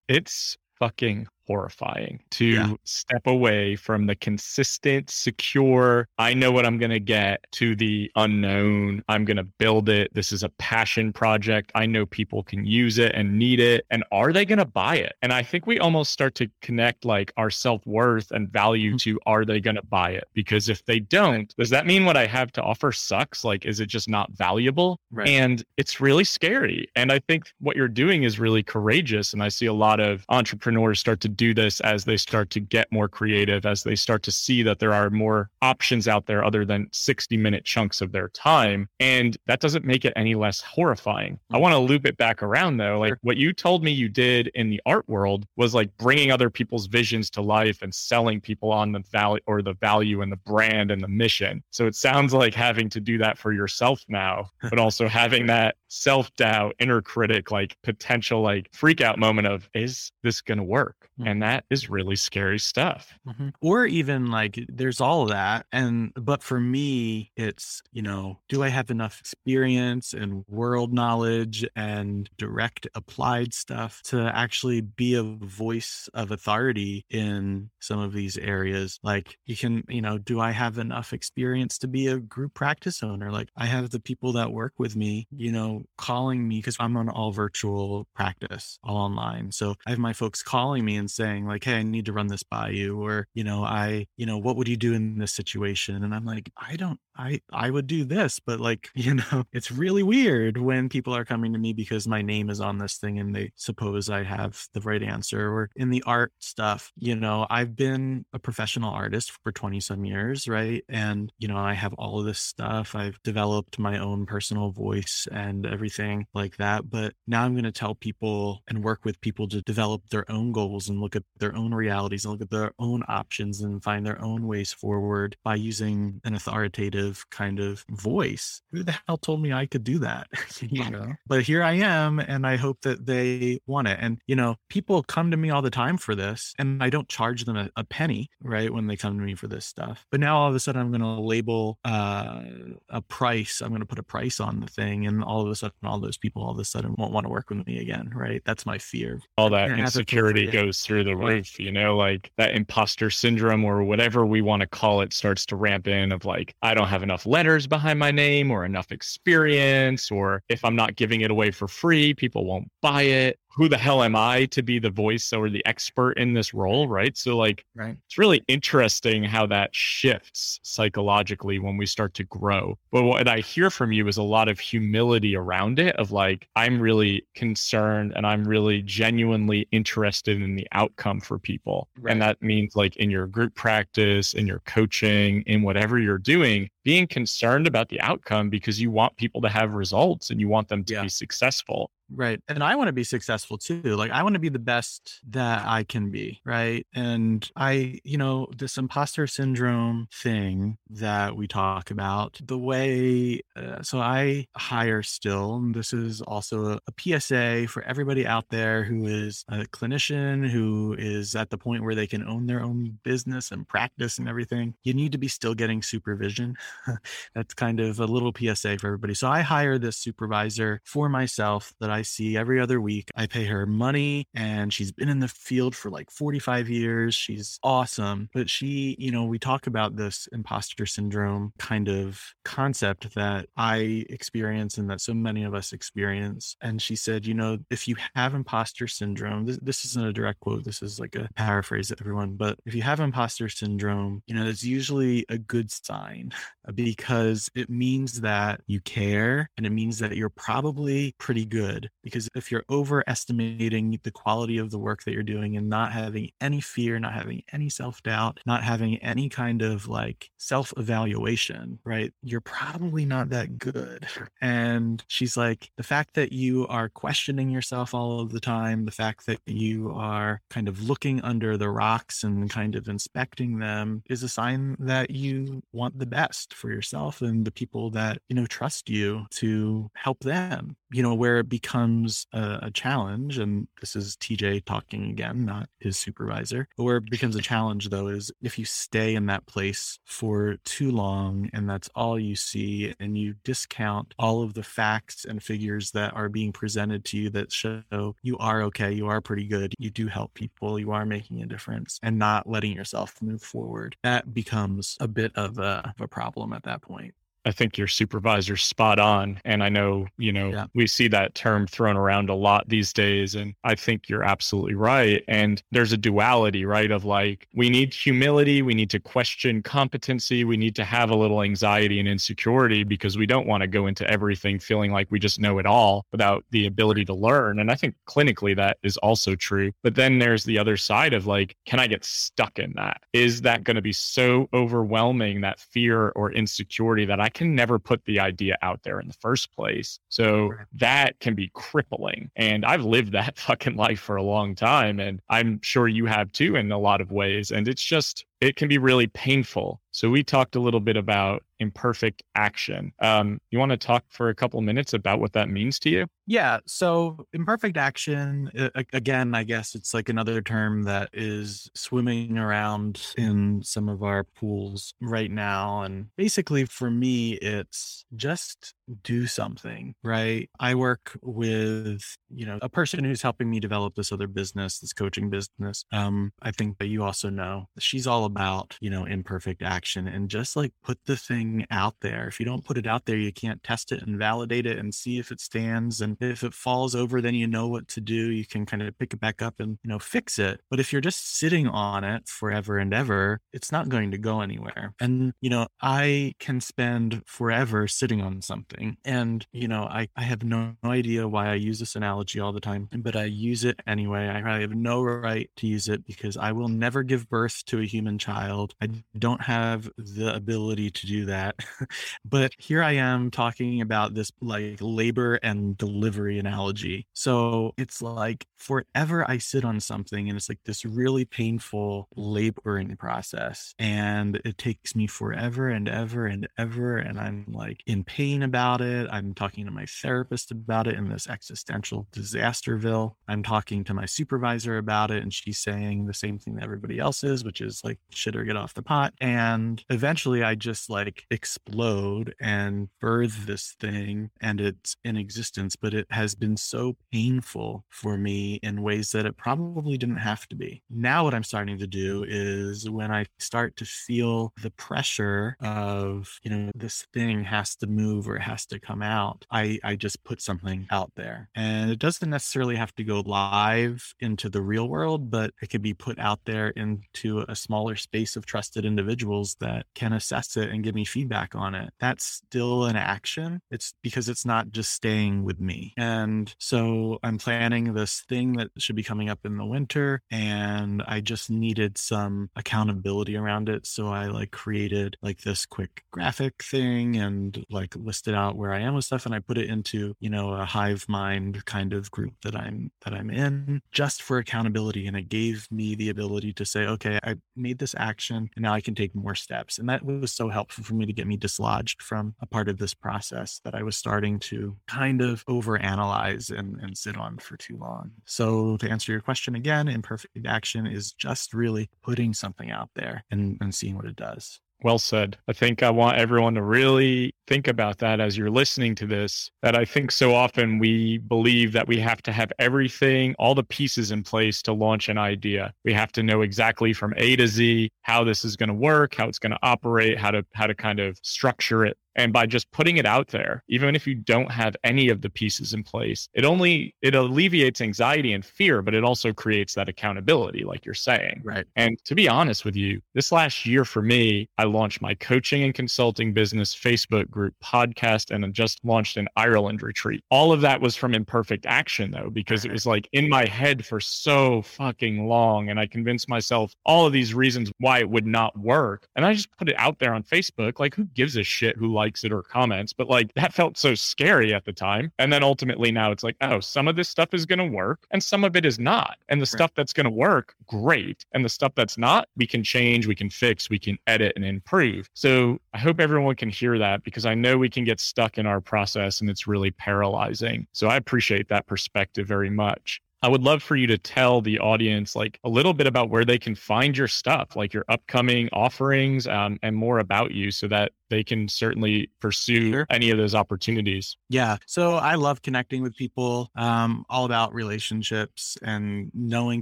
it's 0.08 0.58
fucking 0.80 1.28
horrifying 1.48 2.20
to 2.32 2.46
Yeah. 2.46 2.74
step 2.84 3.26
away 3.28 3.76
from 3.76 4.06
the 4.08 4.16
consistent, 4.16 5.10
secure, 5.10 6.08
I 6.18 6.34
know 6.34 6.52
what 6.52 6.66
I'm 6.66 6.78
going 6.78 6.92
to 6.92 7.00
get 7.00 7.46
to 7.54 7.76
the 7.76 8.12
unknown. 8.16 9.04
I'm 9.08 9.26
going 9.26 9.38
to 9.38 9.44
build 9.44 9.90
it. 9.90 10.14
This 10.14 10.32
is 10.32 10.44
a 10.44 10.50
passion 10.50 11.14
project. 11.14 11.72
I 11.76 11.86
know 11.86 12.06
people 12.06 12.44
can 12.44 12.66
use 12.66 12.98
it 12.98 13.14
and 13.16 13.38
need 13.38 13.60
it. 13.60 13.86
And 13.90 14.04
are 14.12 14.32
they 14.34 14.46
going 14.46 14.60
to 14.60 14.66
buy 14.66 14.98
it? 14.98 15.14
And 15.22 15.34
I 15.34 15.44
think 15.44 15.68
we 15.68 15.80
almost 15.80 16.12
start 16.12 16.36
to 16.36 16.48
connect 16.62 17.06
like 17.06 17.34
our 17.38 17.50
self 17.50 17.86
worth 17.86 18.32
and 18.32 18.50
value 18.50 18.94
Mhm. 18.94 19.00
to 19.02 19.20
are 19.26 19.46
they 19.46 19.60
going 19.60 19.76
to 19.76 19.84
buy 19.84 20.12
it? 20.12 20.26
Because 20.34 20.70
if 20.70 20.84
they 20.86 21.00
don't, 21.00 21.54
does 21.58 21.70
that 21.70 21.86
mean 21.86 22.06
what 22.06 22.18
I 22.18 22.26
have 22.26 22.52
to 22.54 22.62
offer 22.64 22.92
sucks? 22.92 23.44
Like, 23.44 23.66
is 23.66 23.80
it 23.80 23.88
just 23.88 24.10
not 24.10 24.32
valuable? 24.34 25.00
Right. 25.12 25.28
And 25.28 25.64
it's 25.78 26.00
really 26.00 26.24
scary. 26.24 26.88
And 26.96 27.12
I 27.12 27.20
think 27.20 27.50
what 27.60 27.76
you're 27.76 27.88
doing 27.88 28.24
is 28.24 28.40
really 28.40 28.64
courageous. 28.64 29.34
And 29.34 29.42
I 29.44 29.50
see 29.50 29.66
a 29.66 29.74
lot 29.74 30.00
of 30.00 30.26
entrepreneurs 30.30 31.00
start 31.00 31.20
to 31.22 31.30
do 31.36 31.54
this 31.54 31.80
as 31.82 32.06
they 32.06 32.18
start 32.18 32.50
to 32.52 32.60
get 32.60 32.92
more 32.92 33.08
creative, 33.08 33.66
as 33.66 33.84
they 33.84 33.96
start 33.96 34.24
to 34.24 34.32
see 34.32 34.64
that 34.64 34.80
there 34.80 34.94
are 34.94 35.10
more 35.10 35.50
options 35.62 36.08
out 36.08 36.26
there 36.26 36.44
other 36.44 36.66
than 36.66 36.88
60 36.92 37.38
minute 37.38 37.66
chunks 37.66 38.02
of 38.02 38.12
their 38.12 38.30
time. 38.30 38.88
And 39.00 39.38
that 39.48 39.60
doesn't 39.60 39.86
make 39.86 40.06
it 40.06 40.14
any 40.16 40.36
less 40.36 40.62
horrifying. 40.62 41.40
I 41.52 41.58
want 41.58 41.74
to 41.74 41.80
loop 41.80 42.06
it 42.06 42.18
back 42.18 42.44
around 42.44 42.78
though. 42.78 43.00
Like 43.00 43.16
what 43.22 43.38
you 43.38 43.54
told 43.54 43.84
me 43.84 43.92
you 43.92 44.10
did 44.10 44.48
in 44.56 44.70
the 44.70 44.82
art 44.86 45.08
world 45.08 45.46
was 45.56 45.74
like 45.74 45.96
bringing 45.98 46.32
other 46.32 46.50
people's 46.50 46.88
visions 46.88 47.30
to 47.32 47.42
life 47.42 47.82
and 47.82 47.94
selling 47.94 48.42
people 48.42 48.72
on 48.72 48.92
the 48.92 49.04
value 49.12 49.42
or 49.48 49.62
the 49.62 49.74
value 49.76 50.22
and 50.22 50.32
the 50.32 50.38
brand 50.38 50.92
and 50.92 51.02
the 51.02 51.08
mission. 51.08 51.64
So 51.72 51.86
it 51.86 51.96
sounds 51.96 52.34
like 52.34 52.54
having 52.54 52.90
to 52.90 53.00
do 53.00 53.18
that 53.20 53.38
for 53.38 53.52
yourself 53.52 54.04
now, 54.08 54.50
but 54.62 54.80
also 54.80 55.08
having 55.08 55.48
that 55.48 55.76
self 55.94 56.34
doubt, 56.36 56.76
inner 56.80 57.02
critic, 57.02 57.52
like 57.52 57.78
potential 57.84 58.42
like 58.42 58.68
freak 58.74 59.00
out 59.02 59.20
moment 59.20 59.48
of, 59.48 59.70
is 59.74 60.12
this 60.24 60.42
going 60.42 60.58
to 60.58 60.64
work? 60.64 61.10
Mhm. 61.20 61.30
And 61.30 61.44
that 61.44 61.66
is 61.70 61.90
really 61.90 62.16
scary 62.16 62.58
stuff. 62.60 63.14
Mhm. 63.28 63.54
Or 63.62 63.86
even 63.86 64.32
like 64.32 64.60
there's 64.68 65.00
all 65.00 65.24
of 65.24 65.30
that. 65.30 65.68
And, 65.72 66.12
but 66.16 66.42
for 66.42 66.60
me, 66.60 67.32
it's, 67.36 67.82
you 67.92 68.02
know, 68.02 68.42
do 68.50 68.64
I 68.64 68.70
have 68.70 68.90
enough 68.90 69.20
experience 69.20 70.14
and 70.14 70.44
world 70.48 70.92
knowledge 70.94 71.66
and 71.76 72.30
direct 72.38 72.88
applied 72.96 73.54
stuff 73.54 74.02
to 74.06 74.20
actually 74.36 74.82
be 74.82 75.14
a 75.14 75.24
voice 75.24 76.10
of 76.16 76.32
authority 76.32 77.06
in 77.10 77.70
some 77.80 78.00
of 78.00 78.14
these 78.14 78.38
areas? 78.38 79.00
Like 79.04 79.38
you 79.46 79.56
can, 79.56 79.84
you 79.88 80.02
know, 80.02 80.18
do 80.18 80.40
I 80.40 80.52
have 80.52 80.78
enough 80.80 81.14
experience 81.14 81.78
to 81.80 81.88
be 81.88 82.08
a 82.08 82.18
group 82.18 82.54
practice 82.56 83.04
owner? 83.04 83.32
Like 83.32 83.50
I 83.56 83.66
have 83.68 83.92
the 83.92 84.00
people 84.00 84.34
that 84.34 84.52
work 84.52 84.74
with 84.78 84.96
me, 84.96 85.28
you 85.32 85.52
know, 85.52 85.83
calling 85.98 86.48
me 86.48 86.58
because 86.60 86.78
I'm 86.80 86.98
on 86.98 87.10
all 87.10 87.32
virtual 87.32 88.08
practice, 88.16 88.78
all 88.84 88.98
online. 88.98 89.52
So 89.52 89.76
I 89.86 89.92
have 89.92 90.00
my 90.00 90.14
folks 90.14 90.44
calling 90.44 90.86
me 90.86 90.96
and 90.96 91.10
saying 91.10 91.46
like, 91.46 91.64
Hey, 91.64 91.76
I 91.76 91.84
need 91.84 92.06
to 92.06 92.14
run 92.14 92.28
this 92.28 92.44
by 92.44 92.70
you. 92.70 93.02
Or, 93.02 93.28
you 93.34 93.44
know, 93.44 93.64
I, 93.64 94.08
you 94.18 94.26
know, 94.26 94.38
what 94.38 94.56
would 94.58 94.68
you 94.68 94.78
do 94.78 94.94
in 94.94 95.18
this 95.18 95.34
situation? 95.34 96.04
And 96.04 96.14
I'm 96.14 96.26
like, 96.26 96.52
I 96.58 96.76
don't, 96.76 97.00
I, 97.16 97.42
I 97.52 97.70
would 97.70 97.88
do 97.88 98.04
this, 98.06 98.40
but 98.40 98.60
like, 98.60 98.90
you 98.96 99.16
know, 99.16 99.44
it's 99.52 99.72
really 99.72 100.04
weird 100.04 100.58
when 100.58 100.90
people 100.90 101.16
are 101.16 101.26
coming 101.26 101.54
to 101.54 101.60
me 101.60 101.74
because 101.74 102.08
my 102.08 102.22
name 102.22 102.50
is 102.50 102.62
on 102.62 102.78
this 102.78 102.98
thing 102.98 103.20
and 103.20 103.36
they 103.36 103.52
suppose 103.56 104.10
I 104.10 104.24
have 104.24 104.68
the 104.74 104.82
right 104.82 105.04
answer 105.04 105.52
or 105.52 105.70
in 105.76 105.90
the 105.90 106.04
art 106.06 106.32
stuff, 106.40 106.92
you 106.98 107.16
know, 107.16 107.48
I've 107.50 107.76
been 107.76 108.26
a 108.34 108.40
professional 108.40 108.92
artist 108.92 109.32
for 109.44 109.52
20 109.52 109.80
some 109.80 110.06
years. 110.06 110.48
Right. 110.48 110.84
And, 110.90 111.32
you 111.38 111.48
know, 111.48 111.58
I 111.58 111.74
have 111.74 111.94
all 111.94 112.20
of 112.20 112.26
this 112.26 112.40
stuff. 112.40 112.96
I've 112.96 113.22
developed 113.24 113.80
my 113.80 113.98
own 114.00 114.26
personal 114.26 114.72
voice 114.72 115.28
and 115.32 115.66
everything 115.66 116.26
like 116.34 116.58
that. 116.58 116.90
But 116.90 117.14
now 117.28 117.44
I'm 117.44 117.54
going 117.54 117.64
to 117.64 117.72
tell 117.72 117.96
people 117.96 118.62
and 118.68 118.84
work 118.84 119.06
with 119.06 119.22
people 119.22 119.48
to 119.50 119.62
develop 119.62 120.10
their 120.10 120.30
own 120.30 120.52
goals 120.52 120.90
and 120.90 121.00
look 121.00 121.16
at 121.16 121.24
their 121.38 121.56
own 121.56 121.74
realities 121.74 122.26
and 122.26 122.34
look 122.34 122.42
at 122.42 122.50
their 122.50 122.74
own 122.80 123.04
options 123.08 123.62
and 123.62 123.84
find 123.84 124.06
their 124.06 124.22
own 124.22 124.48
ways 124.48 124.74
forward 124.74 125.36
by 125.44 125.56
using 125.56 126.22
an 126.24 126.36
authoritative 126.36 127.03
kind 127.30 127.60
of 127.60 127.86
voice. 127.90 128.62
Who 128.72 128.84
the 128.84 128.98
hell 129.08 129.18
told 129.18 129.42
me 129.42 129.54
I 129.54 129.66
could 129.66 129.84
do 129.84 130.00
that? 130.00 130.28
you 130.62 130.90
know, 130.90 131.14
but 131.28 131.44
here 131.44 131.64
I 131.64 131.74
am, 131.74 132.20
and 132.20 132.46
I 132.46 132.56
hope 132.58 132.82
that 132.82 133.06
they 133.06 133.60
want 133.68 133.88
it. 133.88 133.98
And 134.02 134.20
you 134.28 134.36
know, 134.36 134.56
people 134.70 135.04
come 135.04 135.32
to 135.32 135.38
me 135.38 135.50
all 135.50 135.62
the 135.62 135.70
time 135.70 135.98
for 135.98 136.16
this, 136.16 136.54
and 136.58 136.84
I 136.84 136.90
don't 136.90 137.10
charge 137.10 137.46
them 137.46 137.58
a, 137.58 137.70
a 137.76 137.84
penny, 137.84 138.30
right, 138.42 138.72
when 138.72 138.88
they 138.88 138.98
come 138.98 139.18
to 139.18 139.24
me 139.24 139.36
for 139.36 139.48
this 139.48 139.66
stuff. 139.66 140.06
But 140.12 140.20
now 140.20 140.38
all 140.38 140.50
of 140.50 140.56
a 140.56 140.60
sudden, 140.60 140.82
I'm 140.82 140.90
going 140.92 141.02
to 141.02 141.22
label 141.22 141.80
uh, 141.86 142.42
a 142.90 143.02
price. 143.02 143.62
I'm 143.62 143.70
going 143.70 143.82
to 143.82 143.86
put 143.88 144.00
a 144.00 144.04
price 144.04 144.40
on 144.40 144.60
the 144.60 144.68
thing, 144.68 145.08
and 145.08 145.24
all 145.24 145.42
of 145.42 145.50
a 145.50 145.56
sudden, 145.56 145.76
all 145.84 146.00
those 146.00 146.18
people 146.18 146.44
all 146.44 146.52
of 146.52 146.60
a 146.60 146.66
sudden 146.66 146.96
won't 146.98 147.14
want 147.14 147.26
to 147.26 147.30
work 147.30 147.50
with 147.50 147.66
me 147.66 147.80
again, 147.80 148.12
right? 148.14 148.42
That's 148.46 148.66
my 148.66 148.78
fear. 148.78 149.22
all 149.38 149.50
that 149.52 149.72
Yeah, 149.78 149.78
advocate 149.78 150.20
for 150.20 150.34
insecurity 150.34 150.48
goes 150.48 150.82
through 150.82 151.04
the 151.04 151.16
roof, 151.16 151.60
you 151.60 151.72
know, 151.72 151.96
like 151.98 152.32
that 152.38 152.56
imposter 152.56 153.10
syndrome 153.10 153.64
or 153.66 153.84
whatever 153.84 154.26
we 154.26 154.42
want 154.42 154.62
to 154.62 154.68
call 154.68 155.02
it 155.02 155.14
starts 155.14 155.46
to 155.48 155.56
ramp 155.56 155.88
in 155.88 156.12
of 156.12 156.26
like, 156.26 156.56
I 156.62 156.74
don't 156.74 156.88
have 156.94 157.02
enough 157.04 157.26
letters 157.26 157.66
behind 157.66 157.98
my 157.98 158.12
name 158.12 158.52
or 158.52 158.66
enough 158.66 158.92
experience, 158.92 160.12
or 160.12 160.44
if 160.48 160.64
I'm 160.64 160.76
not 160.76 160.96
giving 160.96 161.22
it 161.22 161.32
away 161.32 161.50
for 161.50 161.68
free, 161.68 162.14
people 162.14 162.46
won't 162.46 162.70
buy 162.84 163.02
it. 163.02 163.40
Who 163.56 163.70
the 163.70 163.78
hell 163.78 164.02
am 164.02 164.16
I 164.16 164.46
to 164.48 164.64
be 164.64 164.80
the 164.80 164.90
voice 164.90 165.32
or 165.32 165.48
the 165.48 165.64
expert 165.68 166.14
in 166.14 166.34
this 166.34 166.56
role? 166.56 166.88
Right. 166.88 167.16
So, 167.16 167.38
like, 167.38 167.64
Right. 167.76 167.96
it's 168.08 168.18
really 168.18 168.42
interesting 168.48 169.24
how 169.24 169.46
that 169.46 169.76
shifts 169.76 170.60
psychologically 170.64 171.60
when 171.60 171.78
we 171.78 171.86
start 171.86 172.16
to 172.16 172.24
grow. 172.24 172.80
But 172.92 173.04
what 173.04 173.28
I 173.28 173.40
hear 173.42 173.70
from 173.70 173.92
you 173.92 174.08
is 174.08 174.18
a 174.18 174.24
lot 174.24 174.48
of 174.48 174.60
humility 174.60 175.36
around 175.36 175.78
it 175.78 175.96
of 175.98 176.12
like, 176.12 176.48
I'm 176.56 176.80
really 176.80 177.28
concerned 177.36 178.14
and 178.16 178.26
I'm 178.26 178.44
really 178.44 178.82
genuinely 178.82 179.68
interested 179.72 180.42
in 180.42 180.56
the 180.56 180.68
outcome 180.72 181.20
for 181.22 181.38
people. 181.38 181.90
Right. 182.00 182.12
And 182.14 182.22
that 182.24 182.42
means 182.42 182.76
like 182.76 182.96
in 182.98 183.12
your 183.12 183.28
group 183.28 183.54
practice, 183.54 184.34
in 184.34 184.48
your 184.48 184.62
coaching, 184.66 185.44
in 185.44 185.62
whatever 185.62 186.00
you're 186.00 186.18
doing, 186.18 186.70
being 186.84 187.06
concerned 187.06 187.68
about 187.68 187.90
the 187.90 188.02
outcome 188.02 188.50
because 188.50 188.82
you 188.82 188.90
want 188.90 189.16
people 189.18 189.42
to 189.42 189.50
have 189.50 189.74
results 189.74 190.32
and 190.32 190.40
you 190.40 190.48
want 190.48 190.70
them 190.70 190.84
to 190.86 190.94
Yeah. 190.96 191.04
be 191.04 191.10
successful. 191.10 191.92
Right. 192.16 192.40
And 192.48 192.64
I 192.64 192.76
want 192.76 192.88
to 192.88 192.94
be 192.94 193.04
successful 193.04 193.58
too. 193.58 193.82
Like 193.84 194.12
I 194.12 194.24
want 194.24 194.34
to 194.34 194.40
be 194.40 194.50
the 194.50 194.60
best 194.60 195.20
that 195.30 195.66
I 195.66 195.84
can 195.84 196.12
be. 196.12 196.40
Right. 196.46 196.86
And 196.94 197.50
I, 197.56 198.00
you 198.04 198.18
know, 198.18 198.48
this 198.56 198.78
imposter 198.78 199.28
syndrome 199.28 200.08
thing 200.14 200.78
that 200.90 201.36
we 201.36 201.48
talk 201.48 201.92
about, 201.92 202.40
the 202.44 202.58
way, 202.58 203.42
uh, 203.56 203.82
so 203.82 204.00
I 204.00 204.48
hire 204.56 205.02
still, 205.02 205.62
this 205.74 205.94
is 205.94 206.22
also 206.22 206.74
a, 206.74 206.80
a 206.88 207.20
PSA 207.20 207.68
for 207.68 207.84
everybody 207.84 208.28
out 208.28 208.46
there 208.50 208.84
who 208.84 209.08
is 209.08 209.44
a 209.50 209.66
clinician, 209.66 210.48
who 210.48 210.96
is 210.98 211.36
at 211.36 211.50
the 211.50 211.58
point 211.58 211.84
where 211.84 211.96
they 211.96 212.08
can 212.08 212.28
own 212.28 212.46
their 212.46 212.62
own 212.62 213.00
business 213.04 213.52
and 213.52 213.68
practice 213.68 214.20
and 214.20 214.30
everything. 214.30 214.76
You 214.84 214.94
need 214.94 215.12
to 215.14 215.18
be 215.18 215.28
still 215.28 215.56
getting 215.56 215.82
supervision. 215.82 216.56
That's 217.36 217.54
kind 217.54 217.80
of 217.80 218.00
a 218.00 218.06
little 218.06 218.34
PSA 218.38 218.78
for 218.78 218.88
everybody. 218.88 219.16
So 219.16 219.30
I 219.30 219.42
hire 219.42 219.78
this 219.78 219.98
supervisor 219.98 220.82
for 220.86 221.10
myself 221.10 221.74
that 221.80 221.90
I 221.90 222.03
see 222.04 222.38
every 222.38 222.60
other 222.60 222.80
week. 222.82 223.10
I 223.16 223.28
pay 223.28 223.46
her 223.46 223.66
money 223.66 224.28
and 224.34 224.74
she's 224.74 224.92
been 224.92 225.10
in 225.10 225.20
the 225.20 225.28
field 225.28 225.76
for 225.76 225.90
like 225.90 226.12
45 226.12 226.70
years. 226.70 227.16
She's 227.16 227.60
awesome. 227.64 228.30
But 228.34 228.50
she, 228.50 228.96
you 229.00 229.12
know, 229.12 229.26
we 229.26 229.40
talk 229.40 229.68
about 229.68 229.96
this 229.96 230.28
imposter 230.32 230.86
syndrome 230.86 231.54
kind 231.58 231.88
of 231.88 232.22
concept 232.46 233.14
that 233.16 233.48
I 233.58 234.06
experience 234.10 234.78
and 234.78 234.90
that 234.90 235.02
so 235.02 235.14
many 235.14 235.44
of 235.44 235.54
us 235.54 235.74
experience. 235.74 236.56
And 236.62 236.82
she 236.82 236.96
said, 236.96 237.26
you 237.26 237.34
know, 237.34 237.58
if 237.70 237.88
you 237.88 237.96
have 238.16 238.34
imposter 238.34 238.88
syndrome, 238.88 239.46
this, 239.46 239.60
this 239.62 239.86
isn't 239.86 240.06
a 240.06 240.14
direct 240.14 240.40
quote, 240.40 240.64
this 240.64 240.82
is 240.82 241.00
like 241.00 241.16
a 241.16 241.30
paraphrase 241.36 241.92
everyone, 242.00 242.36
but 242.36 242.58
if 242.66 242.76
you 242.76 242.82
have 242.82 243.00
imposter 243.00 243.50
syndrome, 243.50 244.24
you 244.28 244.36
know, 244.36 244.48
it's 244.48 244.64
usually 244.64 245.26
a 245.30 245.38
good 245.38 245.72
sign 245.72 246.32
because 246.76 247.50
it 247.56 247.70
means 247.70 248.22
that 248.22 248.62
you 248.68 248.80
care 248.82 249.50
and 249.58 249.66
it 249.66 249.72
means 249.72 250.00
that 250.00 250.16
you're 250.16 250.30
probably 250.30 251.14
pretty 251.18 251.46
good. 251.46 251.90
Because 252.02 252.30
if 252.36 252.52
you're 252.52 252.66
overestimating 252.70 254.00
the 254.04 254.12
quality 254.12 254.58
of 254.58 254.72
the 254.72 254.80
work 254.80 255.04
that 255.04 255.14
you're 255.14 255.24
doing 255.24 255.56
and 255.58 255.70
not 255.70 255.92
having 255.92 256.32
any 256.42 256.62
fear, 256.62 257.00
not 257.00 257.14
having 257.14 257.44
any 257.52 257.70
self 257.70 258.02
doubt, 258.04 258.40
not 258.46 258.64
having 258.64 258.98
any 258.98 259.30
kind 259.30 259.62
of 259.62 259.88
like 259.88 260.30
self 260.38 260.74
evaluation, 260.78 261.80
right? 261.86 262.14
You're 262.22 262.42
probably 262.42 263.06
not 263.06 263.30
that 263.30 263.58
good. 263.58 264.08
And 264.42 265.04
she's 265.08 265.38
like, 265.38 265.72
the 265.78 265.84
fact 265.84 266.16
that 266.16 266.32
you 266.32 266.68
are 266.68 266.90
questioning 266.90 267.50
yourself 267.50 267.94
all 267.94 268.20
of 268.20 268.32
the 268.32 268.40
time, 268.40 268.86
the 268.86 268.92
fact 268.92 269.26
that 269.28 269.40
you 269.46 269.92
are 269.92 270.42
kind 270.50 270.68
of 270.68 270.82
looking 270.82 271.22
under 271.22 271.58
the 271.58 271.70
rocks 271.70 272.24
and 272.24 272.50
kind 272.50 272.76
of 272.76 272.88
inspecting 272.88 273.60
them 273.60 274.04
is 274.10 274.24
a 274.24 274.30
sign 274.30 274.76
that 274.80 275.12
you 275.12 275.62
want 275.72 275.98
the 275.98 276.06
best 276.06 276.54
for 276.54 276.70
yourself 276.72 277.22
and 277.22 277.46
the 277.46 277.52
people 277.52 277.90
that, 277.92 278.18
you 278.30 278.36
know, 278.36 278.46
trust 278.46 278.90
you 278.90 279.26
to 279.32 279.90
help 279.96 280.20
them. 280.22 280.76
You 280.92 281.02
know, 281.02 281.16
where 281.16 281.40
it 281.40 281.50
becomes 281.50 281.73
a, 281.74 282.60
a 282.64 282.72
challenge, 282.72 283.38
and 283.38 283.68
this 283.80 283.96
is 283.96 284.16
TJ 284.18 284.66
talking 284.66 285.10
again, 285.10 285.46
not 285.46 285.70
his 285.80 285.98
supervisor, 285.98 286.68
but 286.78 286.84
where 286.84 286.98
it 286.98 287.10
becomes 287.10 287.36
a 287.36 287.42
challenge 287.42 287.90
though 287.90 288.08
is 288.08 288.32
if 288.42 288.60
you 288.60 288.66
stay 288.66 289.16
in 289.16 289.26
that 289.28 289.46
place 289.46 290.00
for 290.06 290.58
too 290.66 290.92
long 290.92 291.50
and 291.54 291.70
that's 291.70 291.90
all 291.96 292.20
you 292.20 292.36
see 292.36 292.94
and 293.00 293.18
you 293.18 293.36
discount 293.44 294.14
all 294.20 294.44
of 294.44 294.54
the 294.54 294.64
facts 294.64 295.26
and 295.26 295.42
figures 295.42 295.92
that 295.92 296.14
are 296.14 296.30
being 296.30 296.52
presented 296.52 297.04
to 297.06 297.18
you 297.18 297.30
that 297.30 297.52
show 297.52 298.16
you 298.22 298.38
are 298.38 298.62
okay, 298.64 298.92
you 298.92 299.08
are 299.08 299.22
pretty 299.22 299.46
good, 299.46 299.74
you 299.78 299.90
do 299.90 300.08
help 300.08 300.34
people, 300.34 300.80
you 300.80 300.92
are 300.92 301.06
making 301.06 301.42
a 301.42 301.46
difference, 301.46 302.00
and 302.04 302.18
not 302.18 302.48
letting 302.48 302.74
yourself 302.74 303.22
move 303.22 303.42
forward, 303.42 303.96
that 304.04 304.34
becomes 304.34 304.98
a 305.00 305.08
bit 305.08 305.32
of 305.36 305.60
a, 305.60 305.94
of 305.98 306.02
a 306.02 306.08
problem 306.08 306.54
at 306.54 306.64
that 306.64 306.82
point. 306.82 307.14
I 307.46 307.52
think 307.52 307.78
your 307.78 307.88
supervisor's 307.88 308.64
spot 308.64 309.00
on. 309.00 309.40
And 309.46 309.64
I 309.64 309.70
know, 309.70 310.08
you 310.18 310.32
know, 310.32 310.50
yeah. 310.50 310.66
we 310.74 310.88
see 310.88 311.08
that 311.10 311.36
term 311.36 311.68
thrown 311.68 311.98
around 311.98 312.30
a 312.30 312.36
lot 312.36 312.70
these 312.70 312.94
days. 312.94 313.36
And 313.36 313.54
I 313.64 313.76
think 313.76 314.10
you're 314.10 314.24
absolutely 314.24 314.76
right. 314.76 315.24
And 315.28 315.62
there's 315.72 315.94
a 315.94 315.98
duality, 315.98 316.66
right? 316.66 316.92
Of 316.92 317.06
like, 317.06 317.48
we 317.54 317.70
need 317.70 317.94
humility. 317.94 318.62
We 318.62 318.74
need 318.74 318.90
to 318.92 319.00
question 319.00 319.62
competency. 319.62 320.44
We 320.44 320.58
need 320.58 320.76
to 320.76 320.86
have 320.86 321.10
a 321.10 321.16
little 321.16 321.42
anxiety 321.42 322.00
and 322.00 322.08
insecurity 322.08 322.84
because 322.84 323.18
we 323.18 323.26
don't 323.26 323.48
want 323.48 323.62
to 323.62 323.68
go 323.68 323.88
into 323.88 324.10
everything 324.10 324.60
feeling 324.60 324.92
like 324.92 325.08
we 325.12 325.20
just 325.20 325.40
know 325.40 325.60
it 325.60 325.66
all 325.66 326.06
without 326.12 326.46
the 326.52 326.66
ability 326.66 327.06
to 327.06 327.14
learn. 327.14 327.60
And 327.60 327.72
I 327.72 327.76
think 327.76 327.96
clinically 328.08 328.56
that 328.56 328.78
is 328.84 328.98
also 328.98 329.36
true. 329.36 329.72
But 329.84 329.96
then 329.96 330.20
there's 330.20 330.44
the 330.44 330.60
other 330.60 330.78
side 330.78 331.14
of 331.14 331.28
like, 331.28 331.56
can 331.66 331.80
I 331.80 331.88
get 331.88 332.06
stuck 332.06 332.60
in 332.60 332.74
that? 332.76 333.02
Is 333.12 333.42
that 333.42 333.64
going 333.64 333.76
to 333.76 333.82
be 333.82 333.94
so 333.94 334.48
overwhelming, 334.54 335.42
that 335.42 335.60
fear 335.60 336.10
or 336.10 336.32
insecurity 336.32 337.06
that 337.06 337.20
I 337.20 337.30
can 337.34 337.56
never 337.56 337.80
put 337.80 338.06
the 338.06 338.20
idea 338.20 338.58
out 338.62 338.84
there 338.84 339.00
in 339.00 339.08
the 339.08 339.14
first 339.14 339.54
place. 339.56 340.00
So 340.10 340.54
that 340.74 341.20
can 341.20 341.36
be 341.36 341.52
crippling. 341.54 342.32
And 342.36 342.66
I've 342.66 342.84
lived 342.84 343.12
that 343.14 343.38
fucking 343.40 343.76
life 343.76 344.00
for 344.00 344.16
a 344.16 344.24
long 344.24 344.56
time. 344.56 345.00
And 345.00 345.22
I'm 345.30 345.60
sure 345.62 345.88
you 345.88 346.06
have 346.06 346.32
too 346.32 346.56
in 346.56 346.72
a 346.72 346.78
lot 346.78 347.02
of 347.02 347.12
ways. 347.12 347.52
And 347.52 347.68
it's 347.68 347.84
just, 347.84 348.26
it 348.44 348.56
can 348.58 348.68
be 348.68 348.78
really 348.78 349.08
painful. 349.08 349.80
So 349.92 350.10
we 350.10 350.24
talked 350.24 350.56
a 350.56 350.60
little 350.60 350.80
bit 350.80 350.98
about 350.98 351.44
imperfect 351.60 352.24
action. 352.36 352.92
Um, 353.00 353.40
you 353.52 353.60
want 353.60 353.70
to 353.70 353.78
talk 353.78 354.04
for 354.10 354.30
a 354.30 354.36
couple 354.36 354.60
minutes 354.62 354.94
about 354.94 355.20
what 355.20 355.34
that 355.34 355.50
means 355.50 355.80
to 355.80 355.90
you? 355.90 356.08
Yeah. 356.26 356.60
So 356.66 357.28
imperfect 357.32 357.78
action, 357.78 358.52
again, 358.92 359.36
I 359.36 359.44
guess 359.44 359.76
it's 359.76 359.94
like 359.94 360.10
another 360.10 360.42
term 360.42 360.84
that 360.84 361.10
is 361.14 361.70
swimming 361.76 362.38
around 362.38 363.14
in 363.18 363.62
some 363.64 363.88
of 363.88 364.02
our 364.04 364.24
pools 364.24 364.94
right 365.00 365.30
now. 365.30 365.84
And 365.84 366.08
basically, 366.18 366.66
for 366.66 366.90
me, 366.90 367.34
it's 367.34 368.04
just 368.16 368.74
do 369.04 369.28
something, 369.28 369.94
right? 370.04 370.50
I 370.60 370.74
work 370.76 371.18
with, 371.22 372.18
you 372.30 372.46
know, 372.48 372.58
a 372.62 372.70
person 372.70 373.04
who's 373.04 373.22
helping 373.22 373.50
me 373.50 373.60
develop 373.60 373.96
this 373.96 374.12
other 374.12 374.28
business, 374.28 374.80
this 374.80 374.92
coaching 374.92 375.30
business. 375.30 375.86
Um, 375.94 376.34
I 376.42 376.52
think 376.52 376.80
that 376.80 376.88
you 376.88 377.04
also 377.04 377.30
know 377.30 377.66
she's 377.78 378.08
all 378.08 378.26
about, 378.26 378.33
you 378.80 378.90
know, 378.90 379.06
imperfect 379.06 379.62
action 379.62 380.08
and 380.08 380.30
just 380.30 380.56
like 380.56 380.74
put 380.84 381.00
the 381.06 381.18
thing 381.18 381.66
out 381.72 381.96
there. 382.02 382.28
If 382.28 382.40
you 382.40 382.46
don't 382.46 382.66
put 382.66 382.78
it 382.78 382.88
out 382.88 383.06
there, 383.06 383.18
you 383.18 383.32
can't 383.32 383.64
test 383.64 383.92
it 383.92 384.02
and 384.02 384.18
validate 384.18 384.66
it 384.66 384.78
and 384.78 384.94
see 384.94 385.20
if 385.20 385.32
it 385.32 385.40
stands. 385.40 386.02
And 386.02 386.18
if 386.20 386.44
it 386.44 386.54
falls 386.54 386.96
over, 386.96 387.22
then 387.22 387.36
you 387.36 387.48
know 387.48 387.68
what 387.68 387.88
to 387.90 388.02
do. 388.02 388.32
You 388.32 388.46
can 388.46 388.66
kind 388.66 388.82
of 388.82 388.98
pick 388.98 389.14
it 389.14 389.20
back 389.20 389.42
up 389.42 389.60
and, 389.60 389.78
you 389.84 389.90
know, 389.90 390.00
fix 390.00 390.40
it. 390.40 390.62
But 390.70 390.80
if 390.80 390.92
you're 390.92 391.02
just 391.02 391.38
sitting 391.38 391.68
on 391.68 392.04
it 392.04 392.28
forever 392.28 392.78
and 392.78 392.94
ever, 392.94 393.40
it's 393.52 393.72
not 393.72 393.90
going 393.90 394.12
to 394.12 394.18
go 394.18 394.42
anywhere. 394.42 394.94
And, 395.00 395.34
you 395.42 395.50
know, 395.50 395.68
I 395.82 396.34
can 396.40 396.62
spend 396.62 397.22
forever 397.26 397.88
sitting 397.88 398.22
on 398.22 398.42
something. 398.42 398.98
And, 399.06 399.46
you 399.52 399.68
know, 399.68 399.84
I, 399.84 400.08
I 400.16 400.24
have 400.24 400.44
no, 400.44 400.74
no 400.84 400.92
idea 400.92 401.28
why 401.28 401.50
I 401.50 401.56
use 401.56 401.80
this 401.80 401.96
analogy 401.96 402.40
all 402.40 402.54
the 402.54 402.60
time, 402.60 402.90
but 402.98 403.16
I 403.16 403.26
use 403.26 403.64
it 403.64 403.80
anyway. 403.88 404.28
I 404.28 404.60
have 404.60 404.76
no 404.76 405.02
right 405.02 405.50
to 405.58 405.68
use 405.68 405.88
it 405.88 406.06
because 406.06 406.38
I 406.38 406.52
will 406.52 406.68
never 406.68 407.04
give 407.04 407.30
birth 407.30 407.64
to 407.66 407.80
a 407.80 407.86
human 407.86 408.18
child. 408.24 408.74
I 408.82 408.88
don't 409.18 409.42
have 409.42 409.90
the 409.98 410.34
ability 410.34 410.92
to 410.92 411.08
do 411.08 411.26
that. 411.26 411.56
but 412.26 412.54
here 412.58 412.82
I 412.82 412.94
am 412.94 413.32
talking 413.32 413.82
about 413.82 414.14
this 414.14 414.32
like 414.42 414.78
labor 414.80 415.36
and 415.44 415.78
delivery 415.78 416.40
analogy. 416.40 417.08
So 417.14 417.74
it's 417.78 418.02
like 418.02 418.48
forever 418.58 419.30
I 419.30 419.40
sit 419.40 419.66
on 419.66 419.80
something 419.80 420.30
and 420.30 420.38
it's 420.38 420.48
like 420.48 420.62
this 420.66 420.86
really 420.86 421.26
painful 421.26 422.08
laboring 422.16 422.96
process. 422.96 423.76
And 423.78 424.40
it 424.46 424.58
takes 424.58 424.96
me 424.96 425.08
forever 425.08 425.70
and 425.70 425.90
ever 425.90 426.26
and 426.26 426.48
ever. 426.58 426.98
And 426.98 427.20
I'm 427.20 427.46
like 427.50 427.84
in 427.86 428.06
pain 428.06 428.44
about 428.44 428.80
it. 428.80 429.08
I'm 429.12 429.34
talking 429.34 429.66
to 429.66 429.72
my 429.72 429.86
therapist 429.86 430.52
about 430.52 430.88
it 430.88 430.96
in 430.96 431.10
this 431.10 431.28
existential 431.28 432.08
disasterville. 432.14 433.16
I'm 433.28 433.44
talking 433.44 433.84
to 433.84 433.94
my 433.94 434.06
supervisor 434.06 434.78
about 434.78 435.12
it. 435.12 435.22
And 435.22 435.34
she's 435.34 435.60
saying 435.60 436.06
the 436.06 436.14
same 436.14 436.40
thing 436.40 436.56
that 436.56 436.64
everybody 436.64 437.00
else 437.00 437.24
is, 437.24 437.44
which 437.44 437.60
is 437.60 437.82
like, 437.84 438.00
shit 438.16 438.36
or 438.36 438.44
get 438.44 438.58
off 438.58 438.74
the 438.74 438.84
pot. 438.84 439.14
And 439.20 439.84
eventually 439.90 440.44
I 440.44 440.56
just 440.56 440.90
like 440.90 441.26
explode 441.30 442.36
and 442.40 442.90
birth 443.00 443.46
this 443.46 443.76
thing 443.80 444.32
and 444.42 444.60
it's 444.62 444.96
in 445.04 445.18
existence, 445.18 445.76
but 445.76 445.94
it 445.94 446.08
has 446.10 446.36
been 446.36 446.58
so 446.58 446.96
painful 447.12 447.86
for 447.90 448.18
me 448.18 448.60
in 448.64 448.82
ways 448.82 449.12
that 449.12 449.26
it 449.26 449.38
probably 449.38 449.98
didn't 449.98 450.18
have 450.18 450.48
to 450.48 450.56
be. 450.56 450.82
Now, 450.90 451.24
what 451.24 451.34
I'm 451.34 451.44
starting 451.44 451.78
to 451.80 451.88
do 451.88 452.26
is 452.28 452.90
when 452.90 453.12
I 453.12 453.26
start 453.40 453.76
to 453.78 453.86
feel 453.86 454.54
the 454.62 454.72
pressure 454.72 455.56
of, 455.62 456.40
you 456.44 456.52
know, 456.52 456.72
this 456.76 457.06
thing 457.14 457.44
has 457.44 457.76
to 457.78 457.88
move 457.88 458.28
or 458.28 458.36
it 458.38 458.42
has 458.42 458.66
to 458.68 458.80
come 458.80 459.02
out, 459.02 459.46
I, 459.52 459.80
I 459.84 459.96
just 459.96 460.24
put 460.24 460.42
something 460.42 460.88
out 460.92 461.12
there. 461.16 461.50
And 461.56 461.92
it 461.92 462.00
doesn't 462.00 462.30
necessarily 462.30 462.76
have 462.76 462.94
to 462.96 463.04
go 463.04 463.22
live 463.22 464.14
into 464.20 464.50
the 464.50 464.62
real 464.62 464.88
world, 464.88 465.30
but 465.30 465.54
it 465.62 465.70
can 465.70 465.82
be 465.82 465.94
put 465.94 466.20
out 466.20 466.40
there 466.46 466.70
into 466.70 467.46
a 467.48 467.56
smaller 467.56 467.93
space 467.96 468.36
of 468.36 468.46
trusted 468.46 468.86
individuals 468.86 469.56
that 469.60 469.86
can 469.96 470.14
assess 470.14 470.58
it 470.58 470.70
and 470.70 470.84
give 470.84 470.96
me 470.96 471.06
feedback 471.06 471.56
on 471.56 471.76
it. 471.76 471.94
That's 472.00 472.26
still 472.26 472.86
an 472.86 472.96
action. 472.96 473.62
It's 473.72 473.94
because 474.02 474.30
it's 474.30 474.46
not 474.46 474.72
just 474.72 474.92
staying 474.92 475.44
with 475.44 475.60
me. 475.60 475.94
And 475.98 476.54
so 476.60 477.20
I'm 477.24 477.38
planning 477.38 477.94
this 477.94 478.24
thing 478.28 478.54
that 478.54 478.70
should 478.78 478.96
be 478.96 479.04
coming 479.04 479.30
up 479.30 479.40
in 479.46 479.58
the 479.58 479.66
winter 479.66 480.22
and 480.32 481.04
I 481.08 481.22
just 481.22 481.50
needed 481.50 481.98
some 481.98 482.50
accountability 482.56 483.36
around 483.36 483.70
it. 483.70 483.86
So 483.86 484.08
I 484.08 484.28
like 484.28 484.52
created 484.52 485.18
like 485.22 485.42
this 485.42 485.66
quick 485.66 486.04
graphic 486.12 486.64
thing 486.64 487.18
and 487.18 487.66
like 487.70 487.96
listed 487.96 488.34
out 488.34 488.56
where 488.56 488.74
I 488.74 488.80
am 488.80 488.96
with 488.96 489.06
stuff 489.06 489.26
and 489.26 489.36
I 489.36 489.40
put 489.40 489.58
it 489.58 489.70
into, 489.70 490.16
you 490.20 490.30
know, 490.30 490.54
a 490.54 490.66
hive 490.66 491.06
mind 491.08 491.66
kind 491.66 491.94
of 491.94 492.12
group 492.12 492.34
that 492.44 492.56
I'm 492.56 492.92
that 493.04 493.14
I'm 493.14 493.30
in 493.30 493.82
just 493.92 494.22
for 494.22 494.38
accountability 494.38 495.08
and 495.08 495.18
it 495.18 495.30
gave 495.30 495.68
me 495.72 495.96
the 495.96 496.10
ability 496.10 496.54
to 496.54 496.66
say, 496.66 496.86
okay, 496.86 497.20
I 497.24 497.36
made 497.56 497.80
this 497.84 497.94
action 497.98 498.50
and 498.56 498.64
now 498.64 498.74
I 498.74 498.80
can 498.80 498.96
take 498.96 499.14
more 499.14 499.36
steps. 499.36 499.78
And 499.78 499.90
that 499.90 500.06
was 500.06 500.32
so 500.32 500.48
helpful 500.48 500.86
for 500.86 500.94
me 500.94 501.06
to 501.06 501.12
get 501.12 501.28
me 501.28 501.36
dislodged 501.36 502.02
from 502.02 502.34
a 502.42 502.46
part 502.46 502.70
of 502.70 502.78
this 502.78 502.94
process 502.94 503.60
that 503.66 503.76
I 503.76 503.84
was 503.84 503.98
starting 503.98 504.40
to 504.52 504.78
kind 504.88 505.22
of 505.22 505.46
overanalyze 505.48 506.50
and, 506.58 506.80
and 506.80 506.98
sit 506.98 507.18
on 507.18 507.38
for 507.40 507.58
too 507.58 507.76
long. 507.78 508.12
So 508.26 508.78
to 508.78 508.90
answer 508.90 509.12
your 509.12 509.20
question 509.20 509.56
again, 509.56 509.90
imperfect 509.90 510.48
action 510.48 510.88
is 510.88 511.12
just 511.12 511.54
really 511.54 511.90
putting 512.02 512.34
something 512.34 512.72
out 512.72 512.90
there 512.96 513.26
and, 513.30 513.58
and 513.60 513.76
seeing 513.76 513.98
what 513.98 514.06
it 514.06 514.16
does. 514.16 514.62
Well 514.82 515.00
said. 515.00 515.38
I 515.48 515.54
think 515.54 515.82
I 515.82 515.90
want 515.90 516.18
everyone 516.18 516.56
to 516.56 516.62
really 516.62 517.34
think 517.48 517.70
about 517.70 518.00
that 518.00 518.20
as 518.20 518.38
you're 518.38 518.52
listening 518.52 518.96
to 518.96 519.06
this. 519.06 519.50
That 519.62 519.78
I 519.78 519.86
think 519.86 520.12
so 520.12 520.34
often 520.36 520.78
we 520.78 521.20
believe 521.20 521.72
that 521.72 521.88
we 521.88 522.00
have 522.00 522.22
to 522.24 522.34
have 522.34 522.52
everything, 522.60 523.34
all 523.40 523.56
the 523.56 523.64
pieces 523.64 524.12
in 524.12 524.24
place 524.24 524.62
to 524.64 524.74
launch 524.74 525.08
an 525.08 525.18
idea. 525.18 525.74
We 525.86 525.94
have 525.94 526.12
to 526.14 526.24
know 526.24 526.42
exactly 526.42 526.92
from 526.92 527.14
A 527.16 527.38
to 527.38 527.48
Z 527.48 527.90
how 528.02 528.26
this 528.26 528.44
is 528.44 528.58
going 528.58 528.68
to 528.68 528.74
work, 528.74 529.16
how 529.16 529.30
it's 529.30 529.40
going 529.40 529.54
to 529.54 529.60
operate, 529.64 530.18
how 530.20 530.32
to 530.32 530.46
how 530.54 530.68
to 530.68 530.76
kind 530.76 531.00
of 531.00 531.18
structure 531.24 531.86
it. 531.86 531.98
And 532.16 532.32
by 532.32 532.46
just 532.46 532.70
putting 532.72 532.98
it 532.98 533.06
out 533.06 533.28
there, 533.28 533.64
even 533.68 533.96
if 533.96 534.06
you 534.06 534.16
don't 534.16 534.52
have 534.52 534.76
any 534.84 535.10
of 535.10 535.22
the 535.22 535.30
pieces 535.30 535.74
in 535.74 535.84
place, 535.84 536.28
it 536.34 536.46
only 536.46 536.96
it 537.02 537.16
alleviates 537.16 537.82
anxiety 537.82 538.34
and 538.34 538.46
fear, 538.46 538.82
but 538.82 538.94
it 538.94 539.04
also 539.04 539.34
creates 539.34 539.74
that 539.76 539.90
accountability, 539.90 540.64
like 540.64 540.86
you're 540.86 540.94
saying. 540.94 541.42
Right. 541.44 541.66
And 541.76 541.98
to 542.06 542.16
be 542.16 542.28
honest 542.30 542.66
with 542.66 542.76
you, 542.76 543.02
this 543.14 543.32
last 543.32 543.66
year 543.66 543.86
for 543.86 544.02
me, 544.02 544.50
I 544.58 544.66
launched 544.66 545.02
my 545.02 545.14
coaching 545.16 545.64
and 545.64 545.74
consulting 545.74 546.34
business 546.34 546.76
Facebook 546.76 547.30
group, 547.30 547.54
podcast, 547.64 548.32
and 548.32 548.54
just 548.54 548.80
launched 548.84 549.18
an 549.18 549.28
Ireland 549.36 549.82
retreat. 549.82 550.24
All 550.30 550.52
of 550.52 550.62
that 550.62 550.82
was 550.82 550.96
from 550.96 551.16
imperfect 551.16 551.66
action 551.66 552.12
though, 552.12 552.30
because 552.30 552.66
it 552.66 552.72
was 552.72 552.86
like 552.86 553.08
in 553.14 553.30
my 553.30 553.46
head 553.46 553.86
for 553.86 554.00
so 554.00 554.62
fucking 554.62 555.28
long. 555.28 555.70
And 555.70 555.80
I 555.80 555.88
convinced 555.88 556.30
myself 556.30 556.74
all 556.86 557.08
of 557.08 557.14
these 557.14 557.34
reasons 557.34 557.72
why 557.80 558.00
it 558.00 558.10
would 558.10 558.28
not 558.28 558.58
work. 558.58 559.08
And 559.16 559.26
I 559.26 559.34
just 559.34 559.56
put 559.58 559.70
it 559.70 559.76
out 559.78 560.00
there 560.00 560.14
on 560.14 560.24
Facebook. 560.24 560.80
Like, 560.80 560.96
who 560.96 561.06
gives 561.06 561.38
a 561.38 561.44
shit 561.44 561.78
who 561.78 561.94
likes 561.94 562.03
it 562.24 562.32
or 562.32 562.44
comments? 562.44 562.94
But 562.94 563.10
like 563.10 563.34
that 563.34 563.54
felt 563.54 563.78
so 563.78 563.96
scary 563.96 564.54
at 564.54 564.66
the 564.66 564.74
time. 564.74 565.12
And 565.20 565.32
then 565.32 565.44
ultimately 565.44 565.92
now 565.92 566.12
it's 566.12 566.24
like, 566.24 566.36
oh, 566.42 566.60
some 566.60 566.88
of 566.88 566.96
this 566.96 567.10
stuff 567.10 567.34
is 567.34 567.46
going 567.46 567.60
to 567.60 567.66
work 567.66 568.06
and 568.12 568.24
some 568.24 568.44
of 568.44 568.56
it 568.56 568.66
is 568.66 568.80
not. 568.80 569.18
And 569.30 569.40
the 569.40 569.44
right. 569.44 569.48
stuff 569.50 569.72
that's 569.76 569.94
going 569.94 570.06
to 570.06 570.12
work, 570.12 570.56
great. 570.68 571.26
And 571.34 571.44
the 571.44 571.50
stuff 571.50 571.74
that's 571.76 571.98
not, 571.98 572.28
we 572.36 572.48
can 572.48 572.64
change, 572.64 573.08
we 573.08 573.16
can 573.16 573.30
fix, 573.30 573.70
we 573.70 573.80
can 573.80 573.98
edit 574.08 574.34
and 574.36 574.46
improve. 574.46 575.10
So 575.14 575.60
I 575.74 575.78
hope 575.78 576.00
everyone 576.00 576.36
can 576.36 576.50
hear 576.50 576.78
that 576.80 577.04
because 577.04 577.26
I 577.26 577.36
know 577.36 577.58
we 577.58 577.70
can 577.70 577.84
get 577.84 578.00
stuck 578.00 578.38
in 578.38 578.46
our 578.46 578.62
process 578.62 579.22
and 579.22 579.30
it's 579.30 579.48
really 579.48 579.72
paralyzing. 579.72 580.68
So 580.74 580.88
I 580.88 580.96
appreciate 580.98 581.50
that 581.50 581.68
perspective 581.68 582.28
very 582.28 582.50
much. 582.50 583.02
I 583.24 583.30
would 583.30 583.42
love 583.42 583.64
for 583.64 583.78
you 583.78 583.88
to 583.88 583.98
tell 583.98 584.42
the 584.42 584.60
audience 584.60 585.16
like 585.16 585.40
a 585.46 585.50
little 585.50 585.74
bit 585.74 585.88
about 585.88 586.10
where 586.10 586.26
they 586.26 586.38
can 586.38 586.56
find 586.56 586.98
your 586.98 587.08
stuff, 587.08 587.56
like 587.56 587.74
your 587.74 587.86
upcoming 587.88 588.50
offerings, 588.52 589.28
um, 589.28 589.58
and 589.64 589.78
more 589.78 590.00
about 590.00 590.32
you, 590.32 590.52
so 590.52 590.68
that 590.68 590.92
they 591.14 591.24
can 591.24 591.48
certainly 591.48 592.10
pursue 592.20 592.72
sure. 592.72 592.88
any 592.90 593.12
of 593.12 593.18
those 593.18 593.36
opportunities. 593.36 594.18
Yeah. 594.30 594.58
So 594.66 594.96
I 594.96 595.14
love 595.16 595.44
connecting 595.44 595.84
with 595.84 595.96
people, 595.96 596.50
um, 596.56 597.06
all 597.10 597.26
about 597.26 597.54
relationships 597.54 598.58
and 598.64 599.12
knowing 599.14 599.62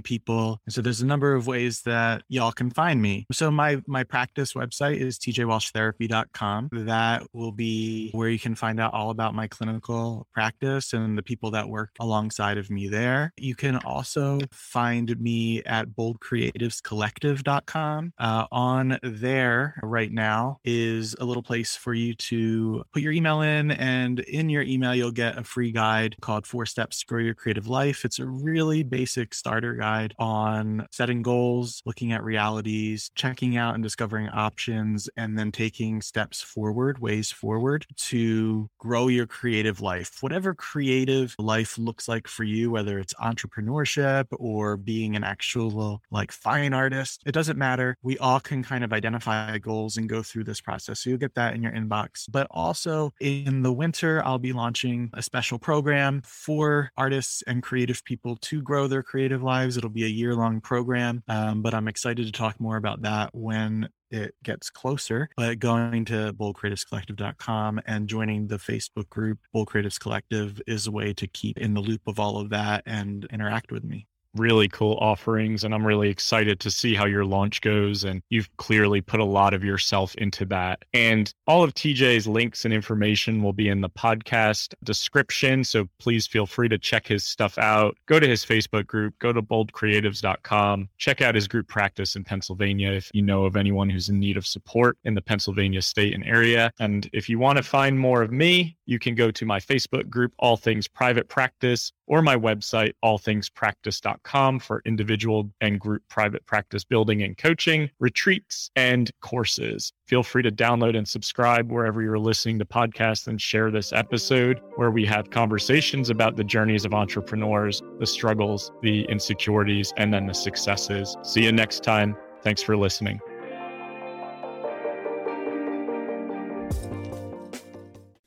people. 0.00 0.62
And 0.66 0.72
so 0.72 0.80
there's 0.80 1.02
a 1.02 1.06
number 1.06 1.34
of 1.34 1.46
ways 1.46 1.82
that 1.82 2.22
y'all 2.28 2.52
can 2.52 2.70
find 2.70 3.02
me. 3.02 3.26
So 3.32 3.50
my 3.50 3.82
my 3.86 4.04
practice 4.04 4.54
website 4.54 4.96
is 4.96 5.18
tjwalshtherapy.com. 5.18 6.70
That 6.72 7.26
will 7.32 7.52
be 7.52 8.10
where 8.12 8.30
you 8.30 8.38
can 8.38 8.54
find 8.54 8.80
out 8.80 8.94
all 8.94 9.10
about 9.10 9.34
my 9.34 9.46
clinical 9.46 10.26
practice 10.32 10.94
and 10.94 11.18
the 11.18 11.22
people 11.22 11.50
that 11.50 11.68
work 11.68 11.90
alongside 12.00 12.56
of 12.56 12.70
me 12.70 12.88
there. 12.88 13.34
You 13.36 13.54
can 13.54 13.76
also 13.76 14.38
find 14.52 15.20
me 15.20 15.62
at 15.64 15.90
boldcreativescollective.com. 15.90 18.12
Uh, 18.18 18.46
on 18.50 18.98
there 19.02 19.78
right 19.82 20.12
now 20.12 20.58
is 20.64 21.16
a 21.18 21.24
little 21.24 21.41
place 21.42 21.76
for 21.76 21.94
you 21.94 22.14
to 22.14 22.84
put 22.92 23.02
your 23.02 23.12
email 23.12 23.40
in. 23.42 23.70
And 23.72 24.20
in 24.20 24.48
your 24.48 24.62
email, 24.62 24.94
you'll 24.94 25.10
get 25.10 25.38
a 25.38 25.44
free 25.44 25.72
guide 25.72 26.16
called 26.20 26.46
Four 26.46 26.66
Steps 26.66 27.00
to 27.00 27.06
Grow 27.06 27.20
Your 27.20 27.34
Creative 27.34 27.66
Life. 27.66 28.04
It's 28.04 28.18
a 28.18 28.26
really 28.26 28.82
basic 28.82 29.34
starter 29.34 29.74
guide 29.74 30.14
on 30.18 30.86
setting 30.90 31.22
goals, 31.22 31.82
looking 31.84 32.12
at 32.12 32.22
realities, 32.22 33.10
checking 33.14 33.56
out 33.56 33.74
and 33.74 33.82
discovering 33.82 34.28
options, 34.28 35.08
and 35.16 35.38
then 35.38 35.52
taking 35.52 36.00
steps 36.00 36.40
forward, 36.42 36.98
ways 36.98 37.30
forward 37.30 37.86
to 37.96 38.68
grow 38.78 39.08
your 39.08 39.26
creative 39.26 39.80
life. 39.80 40.18
Whatever 40.20 40.54
creative 40.54 41.34
life 41.38 41.78
looks 41.78 42.08
like 42.08 42.28
for 42.28 42.44
you, 42.44 42.70
whether 42.70 42.98
it's 42.98 43.14
entrepreneurship 43.14 44.26
or 44.32 44.76
being 44.76 45.16
an 45.16 45.24
actual 45.24 46.02
like 46.10 46.32
fine 46.32 46.74
artist, 46.74 47.22
it 47.26 47.32
doesn't 47.32 47.58
matter. 47.58 47.96
We 48.02 48.18
all 48.18 48.40
can 48.40 48.62
kind 48.62 48.84
of 48.84 48.92
identify 48.92 49.58
goals 49.58 49.96
and 49.96 50.08
go 50.08 50.22
through 50.22 50.44
this 50.44 50.60
process. 50.60 51.00
So 51.00 51.10
you'll 51.10 51.18
get 51.18 51.31
that 51.34 51.54
in 51.54 51.62
your 51.62 51.72
inbox. 51.72 52.26
But 52.30 52.46
also 52.50 53.12
in 53.20 53.62
the 53.62 53.72
winter, 53.72 54.24
I'll 54.24 54.38
be 54.38 54.52
launching 54.52 55.10
a 55.14 55.22
special 55.22 55.58
program 55.58 56.22
for 56.24 56.90
artists 56.96 57.42
and 57.46 57.62
creative 57.62 58.04
people 58.04 58.36
to 58.42 58.62
grow 58.62 58.86
their 58.86 59.02
creative 59.02 59.42
lives. 59.42 59.76
It'll 59.76 59.90
be 59.90 60.04
a 60.04 60.08
year 60.08 60.34
long 60.34 60.60
program, 60.60 61.22
um, 61.28 61.62
but 61.62 61.74
I'm 61.74 61.88
excited 61.88 62.26
to 62.26 62.32
talk 62.32 62.60
more 62.60 62.76
about 62.76 63.02
that 63.02 63.30
when 63.32 63.88
it 64.10 64.34
gets 64.42 64.70
closer. 64.70 65.28
But 65.36 65.58
going 65.58 66.04
to 66.06 66.32
boldcreativescollective.com 66.34 67.80
and 67.86 68.08
joining 68.08 68.46
the 68.46 68.58
Facebook 68.58 69.08
group, 69.08 69.38
Bold 69.52 69.68
Creatives 69.68 69.98
Collective, 69.98 70.60
is 70.66 70.86
a 70.86 70.92
way 70.92 71.14
to 71.14 71.26
keep 71.26 71.58
in 71.58 71.74
the 71.74 71.80
loop 71.80 72.02
of 72.06 72.20
all 72.20 72.38
of 72.38 72.50
that 72.50 72.82
and 72.86 73.26
interact 73.32 73.72
with 73.72 73.84
me 73.84 74.06
really 74.34 74.68
cool 74.68 74.96
offerings 75.00 75.64
and 75.64 75.74
I'm 75.74 75.86
really 75.86 76.08
excited 76.08 76.60
to 76.60 76.70
see 76.70 76.94
how 76.94 77.04
your 77.04 77.24
launch 77.24 77.60
goes 77.60 78.04
and 78.04 78.22
you've 78.30 78.54
clearly 78.56 79.00
put 79.00 79.20
a 79.20 79.24
lot 79.24 79.54
of 79.54 79.62
yourself 79.62 80.14
into 80.16 80.44
that. 80.46 80.84
And 80.94 81.32
all 81.46 81.62
of 81.62 81.74
TJ's 81.74 82.26
links 82.26 82.64
and 82.64 82.72
information 82.72 83.42
will 83.42 83.52
be 83.52 83.68
in 83.68 83.80
the 83.80 83.90
podcast 83.90 84.74
description, 84.84 85.64
so 85.64 85.86
please 85.98 86.26
feel 86.26 86.46
free 86.46 86.68
to 86.68 86.78
check 86.78 87.06
his 87.06 87.24
stuff 87.24 87.58
out. 87.58 87.96
Go 88.06 88.18
to 88.18 88.26
his 88.26 88.44
Facebook 88.44 88.86
group, 88.86 89.14
go 89.18 89.32
to 89.32 89.42
boldcreatives.com, 89.42 90.88
check 90.98 91.20
out 91.20 91.34
his 91.34 91.48
group 91.48 91.68
practice 91.68 92.16
in 92.16 92.24
Pennsylvania 92.24 92.92
if 92.92 93.10
you 93.12 93.22
know 93.22 93.44
of 93.44 93.56
anyone 93.56 93.90
who's 93.90 94.08
in 94.08 94.18
need 94.18 94.36
of 94.36 94.46
support 94.46 94.96
in 95.04 95.14
the 95.14 95.22
Pennsylvania 95.22 95.82
state 95.82 96.14
and 96.14 96.24
area. 96.24 96.72
And 96.80 97.08
if 97.12 97.28
you 97.28 97.38
want 97.38 97.58
to 97.58 97.62
find 97.62 97.98
more 97.98 98.22
of 98.22 98.32
me, 98.32 98.76
you 98.86 98.98
can 98.98 99.14
go 99.14 99.30
to 99.30 99.44
my 99.44 99.58
Facebook 99.58 100.08
group 100.08 100.32
All 100.38 100.56
Things 100.56 100.88
Private 100.88 101.28
Practice 101.28 101.92
or 102.06 102.22
my 102.22 102.36
website 102.36 102.92
allthingspractice.com 103.04 104.21
for 104.58 104.82
individual 104.84 105.50
and 105.60 105.80
group 105.80 106.02
private 106.08 106.44
practice 106.46 106.84
building 106.84 107.22
and 107.22 107.36
coaching, 107.36 107.90
retreats, 107.98 108.70
and 108.76 109.10
courses. 109.20 109.92
Feel 110.06 110.22
free 110.22 110.42
to 110.42 110.50
download 110.50 110.96
and 110.96 111.06
subscribe 111.06 111.70
wherever 111.70 112.02
you're 112.02 112.18
listening 112.18 112.58
to 112.58 112.64
podcasts 112.64 113.26
and 113.28 113.40
share 113.40 113.70
this 113.70 113.92
episode 113.92 114.60
where 114.76 114.90
we 114.90 115.04
have 115.06 115.30
conversations 115.30 116.10
about 116.10 116.36
the 116.36 116.44
journeys 116.44 116.84
of 116.84 116.94
entrepreneurs, 116.94 117.82
the 117.98 118.06
struggles, 118.06 118.72
the 118.82 119.04
insecurities, 119.04 119.92
and 119.96 120.12
then 120.12 120.26
the 120.26 120.34
successes. 120.34 121.16
See 121.22 121.44
you 121.44 121.52
next 121.52 121.82
time. 121.82 122.16
Thanks 122.42 122.62
for 122.62 122.76
listening. 122.76 123.20